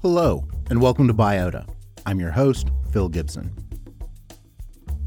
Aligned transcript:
Hello, 0.00 0.46
and 0.70 0.80
welcome 0.80 1.08
to 1.08 1.12
Biota. 1.12 1.68
I'm 2.06 2.20
your 2.20 2.30
host, 2.30 2.70
Phil 2.92 3.08
Gibson. 3.08 3.52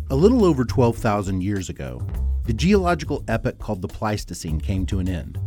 A 0.10 0.16
little 0.18 0.44
over 0.44 0.66
12,000 0.66 1.42
years 1.42 1.70
ago, 1.70 2.06
the 2.44 2.52
geological 2.52 3.24
epoch 3.30 3.58
called 3.58 3.82
the 3.82 3.88
Pleistocene 3.88 4.60
came 4.60 4.86
to 4.88 5.00
an 5.00 5.08
end. 5.08 5.40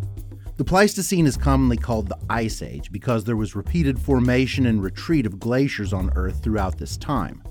The 0.56 0.64
Pleistocene 0.64 1.26
is 1.26 1.36
commonly 1.36 1.76
called 1.76 2.08
the 2.08 2.18
Ice 2.30 2.62
Age 2.62 2.90
because 2.90 3.24
there 3.24 3.36
was 3.36 3.54
repeated 3.54 3.98
formation 3.98 4.64
and 4.64 4.82
retreat 4.82 5.26
of 5.26 5.38
glaciers 5.38 5.92
on 5.92 6.10
Earth 6.16 6.42
throughout 6.42 6.78
this 6.78 6.96
time. 6.96 7.42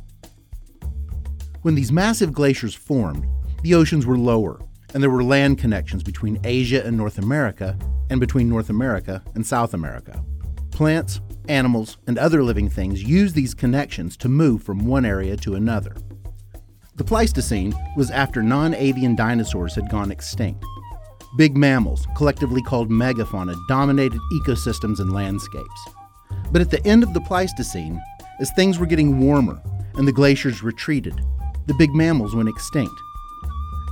When 1.61 1.75
these 1.75 1.91
massive 1.91 2.33
glaciers 2.33 2.73
formed, 2.73 3.27
the 3.61 3.75
oceans 3.75 4.07
were 4.07 4.17
lower, 4.17 4.59
and 4.95 5.03
there 5.03 5.11
were 5.11 5.23
land 5.23 5.59
connections 5.59 6.01
between 6.01 6.39
Asia 6.43 6.83
and 6.83 6.97
North 6.97 7.19
America, 7.19 7.77
and 8.09 8.19
between 8.19 8.49
North 8.49 8.71
America 8.71 9.23
and 9.35 9.45
South 9.45 9.75
America. 9.75 10.25
Plants, 10.71 11.21
animals, 11.47 11.97
and 12.07 12.17
other 12.17 12.43
living 12.43 12.69
things 12.69 13.03
use 13.03 13.33
these 13.33 13.53
connections 13.53 14.17
to 14.17 14.29
move 14.29 14.63
from 14.63 14.85
one 14.85 15.05
area 15.05 15.35
to 15.37 15.55
another. 15.55 15.95
The 16.95 17.03
Pleistocene 17.03 17.73
was 17.97 18.11
after 18.11 18.43
non 18.43 18.73
avian 18.73 19.15
dinosaurs 19.15 19.75
had 19.75 19.89
gone 19.89 20.11
extinct. 20.11 20.63
Big 21.37 21.57
mammals, 21.57 22.07
collectively 22.15 22.61
called 22.61 22.89
megafauna, 22.89 23.55
dominated 23.67 24.19
ecosystems 24.33 24.99
and 24.99 25.11
landscapes. 25.11 25.87
But 26.51 26.61
at 26.61 26.69
the 26.69 26.85
end 26.85 27.03
of 27.03 27.13
the 27.13 27.21
Pleistocene, 27.21 27.99
as 28.39 28.51
things 28.51 28.77
were 28.77 28.85
getting 28.85 29.19
warmer 29.19 29.61
and 29.95 30.07
the 30.07 30.11
glaciers 30.11 30.63
retreated, 30.63 31.19
the 31.65 31.73
big 31.73 31.93
mammals 31.95 32.35
went 32.35 32.49
extinct. 32.49 32.93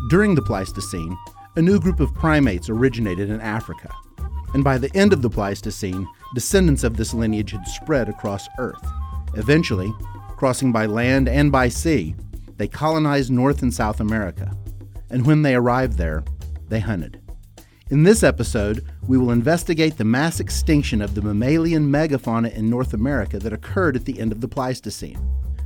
During 0.10 0.36
the 0.36 0.42
Pleistocene, 0.42 1.18
a 1.56 1.62
new 1.62 1.80
group 1.80 2.00
of 2.00 2.14
primates 2.14 2.70
originated 2.70 3.30
in 3.30 3.42
Africa 3.42 3.92
and 4.54 4.64
by 4.64 4.78
the 4.78 4.94
end 4.96 5.14
of 5.14 5.22
the 5.22 5.30
Pleistocene, 5.30 6.08
descendants 6.34 6.84
of 6.84 6.98
this 6.98 7.14
lineage 7.14 7.52
had 7.52 7.68
spread 7.68 8.10
across 8.10 8.48
Earth. 8.58 8.86
Eventually, 9.36 9.94
crossing 10.38 10.72
by 10.72 10.86
land 10.86 11.28
and 11.28 11.52
by 11.52 11.70
sea, 11.70 12.16
they 12.58 12.68
colonized 12.68 13.32
North 13.32 13.62
and 13.62 13.74
South 13.74 14.00
America. 14.00 14.52
And 15.10 15.26
when 15.26 15.42
they 15.42 15.56
arrived 15.56 15.98
there, 15.98 16.24
they 16.70 16.80
hunted. 16.80 17.22
In 17.90 18.04
this 18.04 18.24
episode, 18.24 18.86
we 19.08 19.18
will 19.18 19.32
investigate 19.32 19.98
the 19.98 20.06
mass 20.06 20.40
extinction 20.40 21.02
of 21.02 21.14
the 21.14 21.22
mammalian 21.22 21.92
megafauna 21.92 22.54
in 22.54 22.70
North 22.70 22.94
America 22.94 23.38
that 23.40 23.52
occurred 23.52 23.98
at 23.98 24.06
the 24.06 24.18
end 24.20 24.32
of 24.32 24.40
the 24.40 24.48
Pleistocene. 24.48 25.20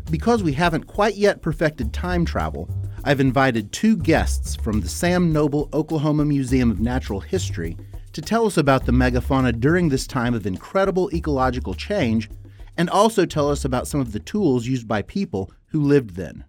Because 0.09 0.41
we 0.41 0.53
haven't 0.53 0.85
quite 0.85 1.15
yet 1.15 1.41
perfected 1.41 1.93
time 1.93 2.25
travel, 2.25 2.67
I've 3.03 3.19
invited 3.19 3.71
two 3.71 3.95
guests 3.95 4.55
from 4.55 4.81
the 4.81 4.89
Sam 4.89 5.31
Noble 5.31 5.69
Oklahoma 5.73 6.25
Museum 6.25 6.71
of 6.71 6.79
Natural 6.79 7.19
History 7.19 7.77
to 8.15 8.21
tell 8.21 8.45
us 8.45 8.55
about 8.55 8.85
the 8.85 8.93
megafauna 8.93 9.59
during 9.59 9.89
this 9.89 10.07
time 10.07 10.33
of 10.33 10.47
incredible 10.47 11.13
ecological 11.13 11.73
change 11.73 12.29
and 12.77 12.89
also 12.89 13.25
tell 13.25 13.51
us 13.51 13.65
about 13.65 13.89
some 13.89 13.99
of 13.99 14.13
the 14.13 14.21
tools 14.21 14.65
used 14.65 14.87
by 14.87 15.01
people 15.01 15.51
who 15.65 15.83
lived 15.83 16.11
then. 16.11 16.45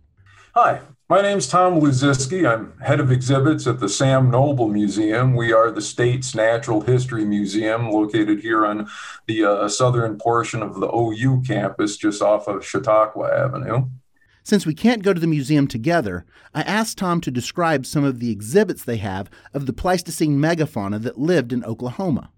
Hi, 0.55 0.81
my 1.09 1.21
name 1.21 1.39
is 1.39 1.49
Tom 1.49 1.81
Luziski. 1.81 2.49
I'm 2.49 2.79
head 2.79 3.01
of 3.01 3.11
exhibits 3.11 3.67
at 3.67 3.81
the 3.81 3.89
Sam 3.89 4.31
Noble 4.31 4.69
Museum. 4.69 5.35
We 5.35 5.53
are 5.53 5.73
the 5.73 5.83
state's 5.83 6.37
natural 6.37 6.83
history 6.83 7.25
museum 7.25 7.91
located 7.91 8.43
here 8.43 8.65
on 8.65 8.89
the 9.27 9.45
uh, 9.45 9.69
southern 9.69 10.19
portion 10.19 10.63
of 10.63 10.79
the 10.79 10.87
OU 10.87 11.43
campus 11.49 11.97
just 11.97 12.23
off 12.23 12.47
of 12.47 12.65
Chautauqua 12.65 13.29
Avenue. 13.29 13.87
Since 14.47 14.65
we 14.65 14.75
can't 14.75 15.03
go 15.03 15.13
to 15.13 15.19
the 15.19 15.27
museum 15.27 15.67
together, 15.67 16.25
I 16.55 16.63
asked 16.63 16.99
Tom 16.99 17.21
to 17.23 17.33
describe 17.33 17.85
some 17.85 18.05
of 18.05 18.21
the 18.21 18.31
exhibits 18.31 18.85
they 18.85 18.99
have 18.99 19.29
of 19.53 19.67
the 19.67 19.73
Pleistocene 19.73 20.39
megafauna 20.39 21.03
that 21.03 21.19
lived 21.19 21.53
in 21.53 21.65
Oklahoma. 21.65 22.31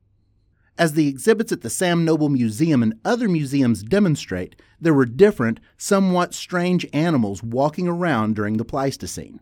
As 0.78 0.94
the 0.94 1.06
exhibits 1.06 1.52
at 1.52 1.60
the 1.60 1.68
Sam 1.68 2.06
Noble 2.06 2.30
Museum 2.30 2.82
and 2.82 2.98
other 3.04 3.28
museums 3.28 3.82
demonstrate, 3.82 4.56
there 4.80 4.94
were 4.94 5.04
different, 5.04 5.60
somewhat 5.76 6.32
strange 6.32 6.86
animals 6.94 7.42
walking 7.42 7.86
around 7.86 8.36
during 8.36 8.56
the 8.56 8.64
Pleistocene. 8.64 9.40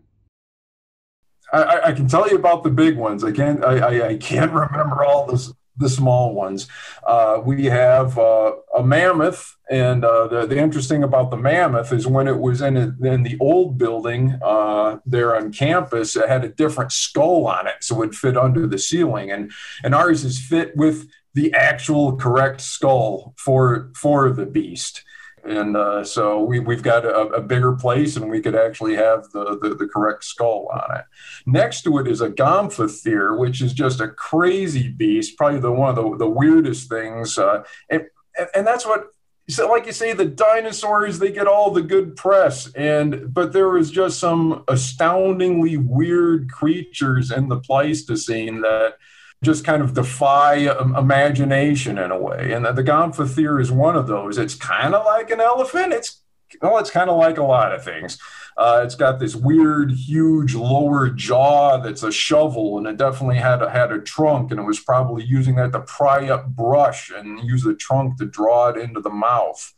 I, 1.53 1.79
I, 1.85 1.91
can 1.93 2.09
tell 2.09 2.27
you 2.29 2.35
about 2.35 2.65
the 2.65 2.69
big 2.69 2.97
ones. 2.97 3.23
I 3.23 3.31
can't. 3.31 3.63
I, 3.63 3.77
I, 3.77 4.07
I 4.09 4.17
can't 4.17 4.51
remember 4.73 5.05
all 5.05 5.25
this, 5.25 5.53
the 5.77 5.89
small 5.89 6.33
ones. 6.33 6.67
Uh, 7.05 7.41
we 7.43 7.65
have 7.65 8.17
uh, 8.17 8.53
a 8.75 8.83
mammoth, 8.83 9.55
and 9.69 10.03
uh, 10.03 10.27
the, 10.27 10.45
the 10.45 10.57
interesting 10.57 11.03
about 11.03 11.31
the 11.31 11.37
mammoth 11.37 11.91
is 11.91 12.07
when 12.07 12.27
it 12.27 12.39
was 12.39 12.61
in, 12.61 12.77
a, 12.77 12.95
in 13.03 13.23
the 13.23 13.37
old 13.39 13.77
building 13.77 14.39
uh, 14.43 14.97
there 15.05 15.35
on 15.35 15.51
campus, 15.51 16.15
it 16.15 16.27
had 16.27 16.43
a 16.43 16.49
different 16.49 16.91
skull 16.91 17.47
on 17.47 17.67
it, 17.67 17.75
so 17.81 17.95
it 17.95 17.99
would 17.99 18.15
fit 18.15 18.37
under 18.37 18.67
the 18.67 18.77
ceiling, 18.77 19.31
and 19.31 19.51
and 19.83 19.93
ours 19.93 20.23
is 20.23 20.39
fit 20.39 20.75
with 20.75 21.07
the 21.33 21.53
actual 21.53 22.15
correct 22.15 22.61
skull 22.61 23.33
for 23.37 23.91
for 23.95 24.31
the 24.31 24.45
beast 24.45 25.03
and 25.47 25.77
uh, 25.77 26.03
so 26.03 26.43
we, 26.43 26.59
we've 26.59 26.83
got 26.83 27.05
a, 27.05 27.27
a, 27.29 27.41
bigger 27.41 27.73
place 27.73 28.17
and 28.17 28.29
we 28.29 28.41
could 28.41 28.55
actually 28.55 28.95
have 28.95 29.29
the, 29.31 29.57
the, 29.61 29.75
the, 29.75 29.87
correct 29.87 30.23
skull 30.23 30.67
on 30.73 30.97
it. 30.97 31.05
Next 31.45 31.83
to 31.83 31.97
it 31.99 32.07
is 32.07 32.21
a 32.21 32.29
gomphothere 32.29 33.37
which 33.37 33.61
is 33.61 33.73
just 33.73 34.01
a 34.01 34.09
crazy 34.09 34.89
beast 34.89 35.37
probably 35.37 35.59
the 35.59 35.71
one 35.71 35.89
of 35.89 35.95
the, 35.95 36.17
the 36.17 36.29
weirdest 36.29 36.89
things 36.89 37.37
uh, 37.37 37.63
and, 37.89 38.05
and 38.53 38.67
that's 38.67 38.85
what 38.85 39.07
so 39.49 39.69
like 39.69 39.85
you 39.85 39.93
say 39.93 40.11
the 40.11 40.25
dinosaurs 40.25 41.19
they 41.19 41.31
get 41.31 41.47
all 41.47 41.71
the 41.71 41.81
good 41.81 42.15
press 42.15 42.71
and 42.73 43.33
but 43.33 43.53
there 43.53 43.69
was 43.69 43.89
just 43.89 44.19
some 44.19 44.63
astoundingly 44.67 45.77
weird 45.77 46.51
creatures 46.51 47.31
in 47.31 47.47
the 47.47 47.59
pleistocene 47.59 48.61
that 48.61 48.95
just 49.43 49.63
kind 49.63 49.81
of 49.81 49.93
defy 49.93 50.65
um, 50.65 50.95
imagination 50.95 51.97
in 51.97 52.11
a 52.11 52.19
way. 52.19 52.51
And 52.53 52.65
the, 52.65 52.71
the 52.71 53.59
is 53.59 53.71
one 53.71 53.95
of 53.95 54.07
those. 54.07 54.37
It's 54.37 54.55
kind 54.55 54.95
of 54.95 55.05
like 55.05 55.29
an 55.29 55.39
elephant. 55.39 55.93
It's 55.93 56.21
well, 56.61 56.77
it's 56.77 56.89
kind 56.89 57.09
of 57.09 57.17
like 57.17 57.37
a 57.37 57.43
lot 57.43 57.73
of 57.73 57.83
things. 57.83 58.17
Uh, 58.57 58.81
it's 58.83 58.95
got 58.95 59.19
this 59.19 59.35
weird, 59.35 59.91
huge 59.91 60.55
lower 60.55 61.09
jaw 61.09 61.77
that's 61.77 62.01
a 62.03 62.11
shovel, 62.11 62.77
and 62.77 62.87
it 62.87 62.97
definitely 62.97 63.35
had 63.35 63.61
a, 63.61 63.69
had 63.69 63.91
a 63.91 63.99
trunk, 63.99 64.49
and 64.49 64.59
it 64.59 64.63
was 64.63 64.79
probably 64.79 65.23
using 65.23 65.55
that 65.55 65.71
to 65.73 65.81
pry 65.81 66.27
up 66.29 66.47
brush 66.47 67.11
and 67.11 67.39
use 67.41 67.63
the 67.63 67.75
trunk 67.75 68.17
to 68.17 68.25
draw 68.25 68.69
it 68.69 68.77
into 68.77 68.99
the 68.99 69.11
mouth. 69.11 69.73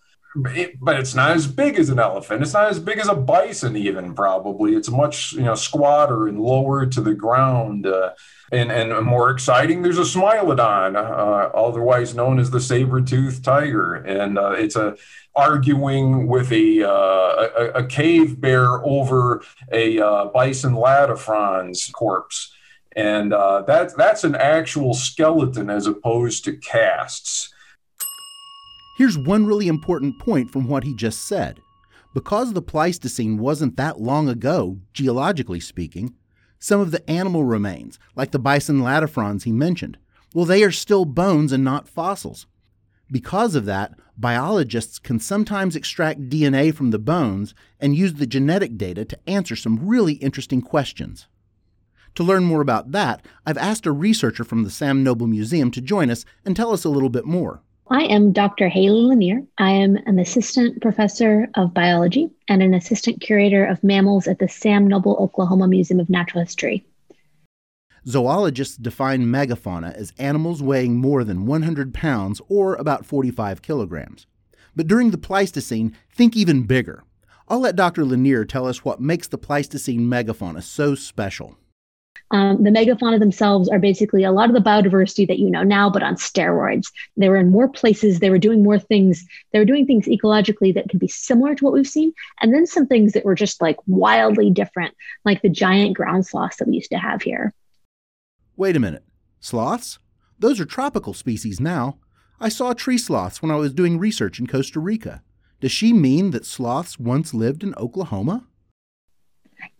It, 0.45 0.79
but 0.79 0.97
it's 0.97 1.15
not 1.15 1.31
as 1.31 1.47
big 1.47 1.77
as 1.77 1.89
an 1.89 1.99
elephant. 1.99 2.43
It's 2.43 2.53
not 2.53 2.69
as 2.69 2.79
big 2.79 2.99
as 2.99 3.09
a 3.09 3.15
bison, 3.15 3.75
even 3.75 4.13
probably. 4.13 4.75
It's 4.75 4.89
much 4.89 5.33
you 5.33 5.41
know 5.41 5.55
squatter 5.55 6.27
and 6.27 6.39
lower 6.39 6.85
to 6.85 7.01
the 7.01 7.15
ground. 7.15 7.87
Uh, 7.87 8.11
and, 8.51 8.71
and 8.71 9.05
more 9.05 9.29
exciting, 9.29 9.81
there's 9.81 9.97
a 9.97 10.01
Smilodon, 10.01 10.95
uh, 10.95 11.49
otherwise 11.55 12.15
known 12.15 12.39
as 12.39 12.49
the 12.49 12.59
saber-toothed 12.59 13.43
tiger, 13.43 13.95
and 13.95 14.37
uh, 14.37 14.51
it's 14.51 14.75
a 14.75 14.95
arguing 15.35 16.27
with 16.27 16.51
a, 16.51 16.83
uh, 16.83 17.49
a, 17.57 17.71
a 17.75 17.87
cave 17.87 18.41
bear 18.41 18.83
over 18.83 19.41
a 19.71 19.99
uh, 19.99 20.25
bison 20.25 20.73
latifrons 20.73 21.91
corpse, 21.93 22.51
and 22.95 23.33
uh, 23.33 23.61
that 23.61 23.95
that's 23.95 24.23
an 24.23 24.35
actual 24.35 24.93
skeleton 24.93 25.69
as 25.69 25.87
opposed 25.87 26.43
to 26.45 26.57
casts. 26.57 27.53
Here's 28.97 29.17
one 29.17 29.45
really 29.45 29.69
important 29.69 30.19
point 30.19 30.51
from 30.51 30.67
what 30.67 30.83
he 30.83 30.93
just 30.93 31.25
said. 31.25 31.61
Because 32.13 32.53
the 32.53 32.61
Pleistocene 32.61 33.37
wasn't 33.37 33.77
that 33.77 34.01
long 34.01 34.27
ago, 34.27 34.79
geologically 34.93 35.59
speaking, 35.59 36.15
some 36.59 36.81
of 36.81 36.91
the 36.91 37.09
animal 37.09 37.45
remains, 37.45 37.97
like 38.15 38.31
the 38.31 38.39
bison 38.39 38.81
latifrons 38.81 39.43
he 39.43 39.51
mentioned, 39.51 39.97
well, 40.33 40.45
they 40.45 40.63
are 40.63 40.71
still 40.71 41.05
bones 41.05 41.51
and 41.51 41.63
not 41.63 41.87
fossils. 41.87 42.45
Because 43.11 43.55
of 43.55 43.65
that, 43.65 43.97
biologists 44.17 44.99
can 44.99 45.19
sometimes 45.19 45.75
extract 45.75 46.29
DNA 46.29 46.73
from 46.73 46.91
the 46.91 46.99
bones 46.99 47.55
and 47.79 47.95
use 47.95 48.15
the 48.15 48.27
genetic 48.27 48.77
data 48.77 49.05
to 49.05 49.19
answer 49.27 49.55
some 49.55 49.87
really 49.87 50.13
interesting 50.13 50.61
questions. 50.61 51.27
To 52.15 52.23
learn 52.23 52.43
more 52.43 52.61
about 52.61 52.91
that, 52.91 53.25
I've 53.45 53.57
asked 53.57 53.85
a 53.85 53.91
researcher 53.91 54.43
from 54.43 54.63
the 54.63 54.69
Sam 54.69 55.03
Noble 55.03 55.27
Museum 55.27 55.71
to 55.71 55.81
join 55.81 56.11
us 56.11 56.25
and 56.45 56.55
tell 56.55 56.71
us 56.73 56.83
a 56.83 56.89
little 56.89 57.09
bit 57.09 57.25
more. 57.25 57.61
I 57.91 58.03
am 58.03 58.33
Dr. 58.33 58.69
Hayley 58.69 59.01
Lanier. 59.01 59.41
I 59.57 59.71
am 59.71 59.95
an 60.05 60.19
assistant 60.19 60.79
professor 60.79 61.49
of 61.55 61.73
biology 61.73 62.29
and 62.47 62.61
an 62.61 62.75
assistant 62.75 63.19
curator 63.19 63.65
of 63.65 63.83
mammals 63.83 64.27
at 64.27 64.37
the 64.37 64.47
Sam 64.47 64.85
Noble 64.85 65.15
Oklahoma 65.19 65.67
Museum 65.67 65.99
of 65.99 66.07
Natural 66.07 66.43
History. 66.43 66.85
Zoologists 68.05 68.77
define 68.77 69.25
megafauna 69.25 69.95
as 69.95 70.13
animals 70.19 70.61
weighing 70.61 70.97
more 70.97 71.23
than 71.23 71.47
100 71.47 71.91
pounds 71.91 72.39
or 72.47 72.75
about 72.75 73.07
45 73.07 73.63
kilograms. 73.63 74.27
But 74.75 74.85
during 74.87 75.09
the 75.09 75.17
Pleistocene, 75.17 75.95
think 76.11 76.37
even 76.37 76.67
bigger. 76.67 77.03
I'll 77.47 77.59
let 77.59 77.75
Dr. 77.75 78.05
Lanier 78.05 78.45
tell 78.45 78.67
us 78.67 78.85
what 78.85 79.01
makes 79.01 79.27
the 79.27 79.39
Pleistocene 79.39 80.01
megafauna 80.01 80.61
so 80.61 80.93
special. 80.93 81.57
Um, 82.31 82.63
the 82.63 82.69
megafauna 82.69 83.19
themselves 83.19 83.69
are 83.69 83.79
basically 83.79 84.23
a 84.23 84.31
lot 84.31 84.49
of 84.49 84.55
the 84.55 84.61
biodiversity 84.61 85.27
that 85.27 85.39
you 85.39 85.49
know 85.49 85.63
now, 85.63 85.89
but 85.89 86.03
on 86.03 86.15
steroids. 86.15 86.91
They 87.17 87.29
were 87.29 87.37
in 87.37 87.49
more 87.49 87.67
places. 87.67 88.19
They 88.19 88.29
were 88.29 88.37
doing 88.37 88.63
more 88.63 88.79
things. 88.79 89.25
They 89.51 89.59
were 89.59 89.65
doing 89.65 89.85
things 89.85 90.05
ecologically 90.05 90.73
that 90.75 90.89
could 90.89 90.99
be 90.99 91.07
similar 91.07 91.55
to 91.55 91.63
what 91.63 91.73
we've 91.73 91.87
seen, 91.87 92.13
and 92.41 92.53
then 92.53 92.67
some 92.67 92.85
things 92.85 93.13
that 93.13 93.25
were 93.25 93.35
just 93.35 93.61
like 93.61 93.77
wildly 93.87 94.51
different, 94.51 94.93
like 95.25 95.41
the 95.41 95.49
giant 95.49 95.95
ground 95.95 96.25
sloths 96.25 96.57
that 96.57 96.67
we 96.67 96.75
used 96.75 96.91
to 96.91 96.97
have 96.99 97.21
here. 97.21 97.53
Wait 98.55 98.75
a 98.75 98.79
minute. 98.79 99.03
Sloths? 99.39 99.99
Those 100.37 100.59
are 100.59 100.65
tropical 100.65 101.13
species 101.13 101.59
now. 101.59 101.97
I 102.39 102.49
saw 102.49 102.73
tree 102.73 102.97
sloths 102.97 103.41
when 103.41 103.51
I 103.51 103.55
was 103.55 103.73
doing 103.73 103.97
research 103.97 104.39
in 104.39 104.47
Costa 104.47 104.79
Rica. 104.79 105.23
Does 105.59 105.71
she 105.71 105.91
mean 105.91 106.31
that 106.31 106.45
sloths 106.45 106.97
once 106.97 107.33
lived 107.33 107.63
in 107.63 107.75
Oklahoma? 107.75 108.47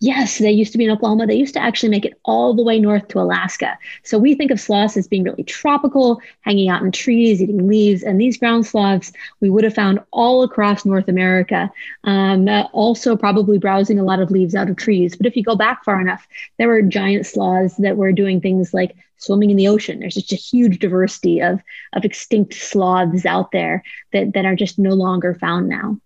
Yes, 0.02 0.38
they 0.38 0.52
used 0.52 0.72
to 0.72 0.78
be 0.78 0.86
in 0.86 0.92
Oklahoma. 0.92 1.28
They 1.28 1.36
used 1.36 1.54
to 1.56 1.62
actually 1.62 1.90
make 1.90 2.06
it 2.06 2.18
all 2.24 2.54
the 2.54 2.64
way 2.64 2.80
north 2.80 3.10
to 3.10 3.20
Alaska. 3.20 3.78
So 4.04 4.18
we 4.18 4.34
think 4.34 4.50
of 4.50 4.60
sloths 4.60 4.96
as 4.96 5.08
being 5.08 5.24
really 5.24 5.44
tropical, 5.44 6.22
hanging 6.42 6.70
out 6.70 6.82
in 6.82 6.92
trees, 6.92 7.42
eating 7.42 7.68
leaves. 7.68 8.04
And 8.04 8.20
these 8.20 8.38
ground 8.38 8.66
sloths 8.66 9.12
we 9.42 9.50
would 9.50 9.66
have 9.66 9.76
found 9.76 10.00
all 10.12 10.44
across 10.44 10.86
North 10.86 11.10
America, 11.10 11.70
um, 12.06 12.48
also 12.72 13.18
probably 13.18 13.58
browsing 13.58 14.00
a 14.00 14.04
lot 14.04 14.22
of 14.22 14.32
leaves 14.32 14.56
out 14.56 14.70
of 14.70 14.78
trees. 14.78 15.18
But 15.18 15.26
if 15.26 15.36
you 15.36 15.44
go 15.44 15.56
back 15.56 15.84
far 15.84 16.00
enough, 16.00 16.26
there 16.58 16.70
were 16.70 16.82
giant 16.82 17.26
sloths 17.26 17.76
that 17.78 17.98
were 17.98 18.14
doing 18.14 18.40
things 18.40 18.74
like 18.74 18.96
swimming 19.18 19.50
in 19.50 19.58
the 19.58 19.68
ocean. 19.68 20.00
There's 20.00 20.16
just 20.16 20.32
a 20.32 20.38
huge 20.38 20.80
diversity 20.80 21.42
of, 21.42 21.62
of 21.92 22.06
extinct 22.06 22.54
sloths 22.54 23.26
out 23.26 23.52
there 23.52 23.84
that, 24.14 24.34
that 24.34 24.46
are 24.46 24.56
just 24.56 24.80
no 24.80 24.92
longer 24.92 25.36
found 25.36 25.68
now. 25.68 26.00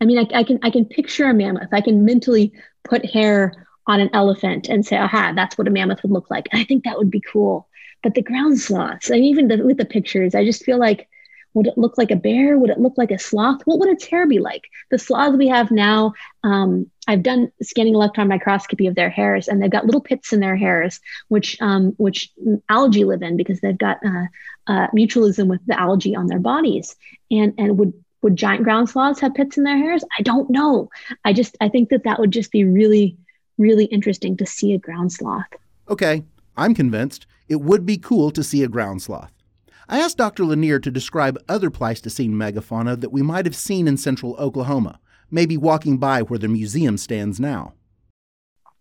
I 0.00 0.04
mean, 0.04 0.18
I, 0.18 0.38
I, 0.38 0.44
can 0.44 0.58
I 0.62 0.70
can 0.70 0.84
picture 0.84 1.28
a 1.28 1.34
mammoth. 1.34 1.72
I 1.72 1.80
can 1.80 2.04
mentally 2.04 2.52
put 2.84 3.04
hair 3.04 3.66
on 3.86 4.00
an 4.00 4.10
elephant 4.12 4.68
and 4.68 4.86
say, 4.86 4.96
aha, 4.96 5.32
that's 5.34 5.58
what 5.58 5.68
a 5.68 5.70
mammoth 5.70 6.02
would 6.02 6.12
look 6.12 6.30
like. 6.30 6.48
I 6.52 6.64
think 6.64 6.84
that 6.84 6.98
would 6.98 7.10
be 7.10 7.20
cool. 7.20 7.68
But 8.02 8.14
the 8.14 8.22
ground 8.22 8.60
sloths, 8.60 9.10
and 9.10 9.24
even 9.24 9.48
the, 9.48 9.58
with 9.64 9.78
the 9.78 9.84
pictures, 9.84 10.34
I 10.34 10.44
just 10.44 10.64
feel 10.64 10.78
like, 10.78 11.08
would 11.54 11.66
it 11.68 11.78
look 11.78 11.96
like 11.96 12.10
a 12.10 12.16
bear? 12.16 12.58
Would 12.58 12.70
it 12.70 12.80
look 12.80 12.94
like 12.96 13.12
a 13.12 13.18
sloth? 13.18 13.62
What 13.64 13.78
would 13.78 13.88
its 13.88 14.04
hair 14.06 14.26
be 14.26 14.40
like? 14.40 14.64
The 14.90 14.98
sloths 14.98 15.36
we 15.36 15.48
have 15.48 15.70
now, 15.70 16.12
um, 16.42 16.90
I've 17.06 17.22
done 17.22 17.52
scanning 17.62 17.94
electron 17.94 18.28
microscopy 18.28 18.88
of 18.88 18.96
their 18.96 19.08
hairs, 19.08 19.46
and 19.46 19.62
they've 19.62 19.70
got 19.70 19.86
little 19.86 20.00
pits 20.00 20.32
in 20.32 20.40
their 20.40 20.56
hairs, 20.56 21.00
which 21.28 21.56
um, 21.60 21.94
which 21.96 22.32
algae 22.68 23.04
live 23.04 23.22
in 23.22 23.36
because 23.36 23.60
they've 23.60 23.78
got 23.78 23.98
uh, 24.04 24.26
uh, 24.66 24.88
mutualism 24.88 25.46
with 25.46 25.64
the 25.66 25.78
algae 25.78 26.16
on 26.16 26.26
their 26.26 26.40
bodies. 26.40 26.96
And 27.30 27.54
and 27.56 27.78
would 27.78 28.03
would 28.24 28.34
giant 28.34 28.64
ground 28.64 28.88
sloths 28.88 29.20
have 29.20 29.34
pits 29.34 29.56
in 29.56 29.62
their 29.62 29.76
hairs? 29.76 30.02
I 30.18 30.22
don't 30.22 30.50
know. 30.50 30.90
I 31.24 31.32
just 31.32 31.56
I 31.60 31.68
think 31.68 31.90
that 31.90 32.02
that 32.04 32.18
would 32.18 32.32
just 32.32 32.50
be 32.50 32.64
really 32.64 33.16
really 33.58 33.84
interesting 33.84 34.36
to 34.38 34.46
see 34.46 34.72
a 34.72 34.78
ground 34.78 35.12
sloth. 35.12 35.46
Okay, 35.88 36.24
I'm 36.56 36.74
convinced 36.74 37.26
it 37.48 37.60
would 37.60 37.86
be 37.86 37.98
cool 37.98 38.32
to 38.32 38.42
see 38.42 38.64
a 38.64 38.68
ground 38.68 39.02
sloth. 39.02 39.30
I 39.88 40.00
asked 40.00 40.16
Dr. 40.16 40.44
Lanier 40.44 40.80
to 40.80 40.90
describe 40.90 41.38
other 41.48 41.70
Pleistocene 41.70 42.32
megafauna 42.32 42.98
that 43.00 43.12
we 43.12 43.20
might 43.20 43.44
have 43.44 43.54
seen 43.54 43.86
in 43.86 43.98
central 43.98 44.34
Oklahoma, 44.36 44.98
maybe 45.30 45.58
walking 45.58 45.98
by 45.98 46.22
where 46.22 46.38
the 46.38 46.48
museum 46.48 46.96
stands 46.96 47.38
now. 47.38 47.74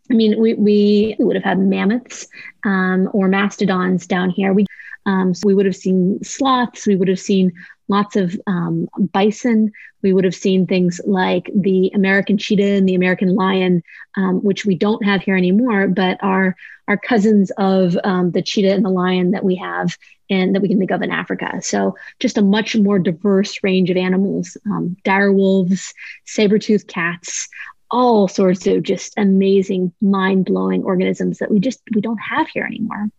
I 0.10 0.14
mean, 0.14 0.40
we, 0.40 0.54
we 0.54 1.16
would 1.20 1.36
have 1.36 1.44
had 1.44 1.60
mammoths 1.60 2.28
um, 2.64 3.10
or 3.14 3.28
mastodons 3.28 4.08
down 4.08 4.30
here. 4.30 4.54
We 4.54 4.66
um, 5.06 5.34
so 5.34 5.46
we 5.46 5.54
would 5.54 5.66
have 5.66 5.76
seen 5.76 6.24
sloths, 6.24 6.88
we 6.88 6.96
would 6.96 7.08
have 7.08 7.20
seen 7.20 7.52
lots 7.88 8.16
of 8.16 8.40
um, 8.48 8.88
bison. 9.12 9.72
We 10.02 10.14
would 10.14 10.24
have 10.24 10.36
seen 10.36 10.68
things 10.68 11.00
like 11.06 11.50
the 11.56 11.92
American 11.94 12.38
cheetah 12.38 12.64
and 12.78 12.88
the 12.88 12.96
American 12.96 13.36
lion, 13.36 13.84
um, 14.16 14.40
which 14.44 14.66
we 14.66 14.76
don't 14.76 15.04
have 15.06 15.22
here 15.22 15.38
anymore, 15.38 15.88
but 15.88 16.18
are 16.22 16.56
are 16.88 16.98
cousins 16.98 17.50
of 17.58 17.98
um, 18.04 18.32
the 18.32 18.42
cheetah 18.42 18.74
and 18.74 18.84
the 18.84 18.90
lion 18.90 19.32
that 19.32 19.46
we 19.46 19.56
have 19.56 19.98
and 20.30 20.54
that 20.54 20.62
we 20.62 20.68
can 20.68 20.78
think 20.78 20.92
of 20.92 21.02
in 21.02 21.12
Africa. 21.12 21.62
So 21.62 21.96
just 22.20 22.38
a 22.38 22.42
much 22.42 22.76
more 22.76 23.00
diverse 23.00 23.64
range 23.64 23.90
of 23.90 23.98
animals: 23.98 24.58
um, 24.66 24.98
dire 25.04 25.32
wolves, 25.32 25.94
saber-toothed 26.26 26.88
cats. 26.88 27.48
All 27.92 28.28
sorts 28.28 28.66
of 28.66 28.82
just 28.82 29.14
amazing, 29.18 29.94
mind-blowing 30.02 30.84
organisms 30.84 31.38
that 31.38 31.52
we 31.52 31.60
just 31.60 31.80
we 31.94 32.02
don't 32.02 32.18
have 32.18 32.48
here 32.48 32.64
anymore. 32.64 33.10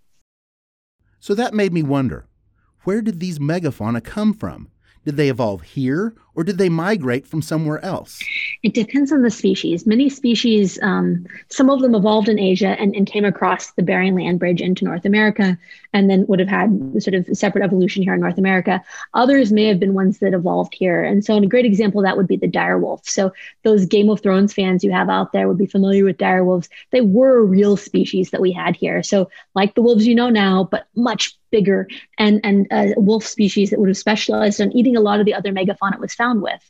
So 1.20 1.32
that 1.34 1.54
made 1.54 1.72
me 1.72 1.82
wonder 1.82 2.26
where 2.84 3.02
did 3.02 3.20
these 3.20 3.38
megafauna 3.38 4.02
come 4.02 4.32
from? 4.32 4.68
Did 5.04 5.16
they 5.16 5.28
evolve 5.28 5.62
here 5.62 6.14
or 6.34 6.44
did 6.44 6.58
they 6.58 6.68
migrate 6.68 7.26
from 7.26 7.42
somewhere 7.42 7.82
else? 7.84 8.18
It 8.62 8.74
depends 8.74 9.12
on 9.12 9.22
the 9.22 9.30
species. 9.30 9.86
Many 9.86 10.08
species, 10.08 10.78
um, 10.82 11.26
some 11.50 11.70
of 11.70 11.80
them 11.80 11.94
evolved 11.94 12.28
in 12.28 12.38
Asia 12.38 12.68
and, 12.80 12.94
and, 12.96 13.06
came 13.06 13.24
across 13.24 13.72
the 13.72 13.82
Bering 13.82 14.16
Land 14.16 14.38
Bridge 14.38 14.60
into 14.60 14.84
North 14.84 15.04
America 15.04 15.58
and 15.92 16.08
then 16.08 16.26
would 16.26 16.40
have 16.40 16.48
had 16.48 17.02
sort 17.02 17.14
of 17.14 17.28
separate 17.36 17.62
evolution 17.62 18.02
here 18.02 18.14
in 18.14 18.20
North 18.20 18.38
America. 18.38 18.82
Others 19.12 19.52
may 19.52 19.66
have 19.66 19.78
been 19.78 19.94
ones 19.94 20.18
that 20.18 20.32
evolved 20.32 20.74
here. 20.74 21.04
And 21.04 21.24
so, 21.24 21.36
in 21.36 21.44
a 21.44 21.48
great 21.48 21.66
example 21.66 22.02
that 22.02 22.16
would 22.16 22.26
be 22.26 22.36
the 22.36 22.48
dire 22.48 22.78
wolf. 22.78 23.06
So, 23.06 23.32
those 23.62 23.84
Game 23.84 24.08
of 24.08 24.20
Thrones 24.20 24.54
fans 24.54 24.82
you 24.82 24.90
have 24.90 25.10
out 25.10 25.32
there 25.32 25.46
would 25.46 25.58
be 25.58 25.66
familiar 25.66 26.04
with 26.04 26.16
dire 26.16 26.44
wolves. 26.44 26.68
They 26.90 27.02
were 27.02 27.44
real 27.44 27.76
species 27.76 28.30
that 28.30 28.40
we 28.40 28.50
had 28.50 28.74
here. 28.74 29.02
So, 29.02 29.28
like 29.54 29.74
the 29.74 29.82
wolves 29.82 30.06
you 30.06 30.14
know 30.14 30.30
now, 30.30 30.64
but 30.64 30.86
much 30.96 31.36
bigger 31.54 31.86
and 32.18 32.40
and 32.42 32.66
a 32.72 32.94
wolf 32.96 33.24
species 33.24 33.70
that 33.70 33.78
would 33.78 33.88
have 33.88 33.96
specialized 33.96 34.60
on 34.60 34.72
eating 34.72 34.96
a 34.96 35.00
lot 35.00 35.20
of 35.20 35.26
the 35.26 35.34
other 35.34 35.52
megafauna 35.52 35.94
it 35.94 36.00
was 36.00 36.12
found 36.12 36.42
with. 36.42 36.62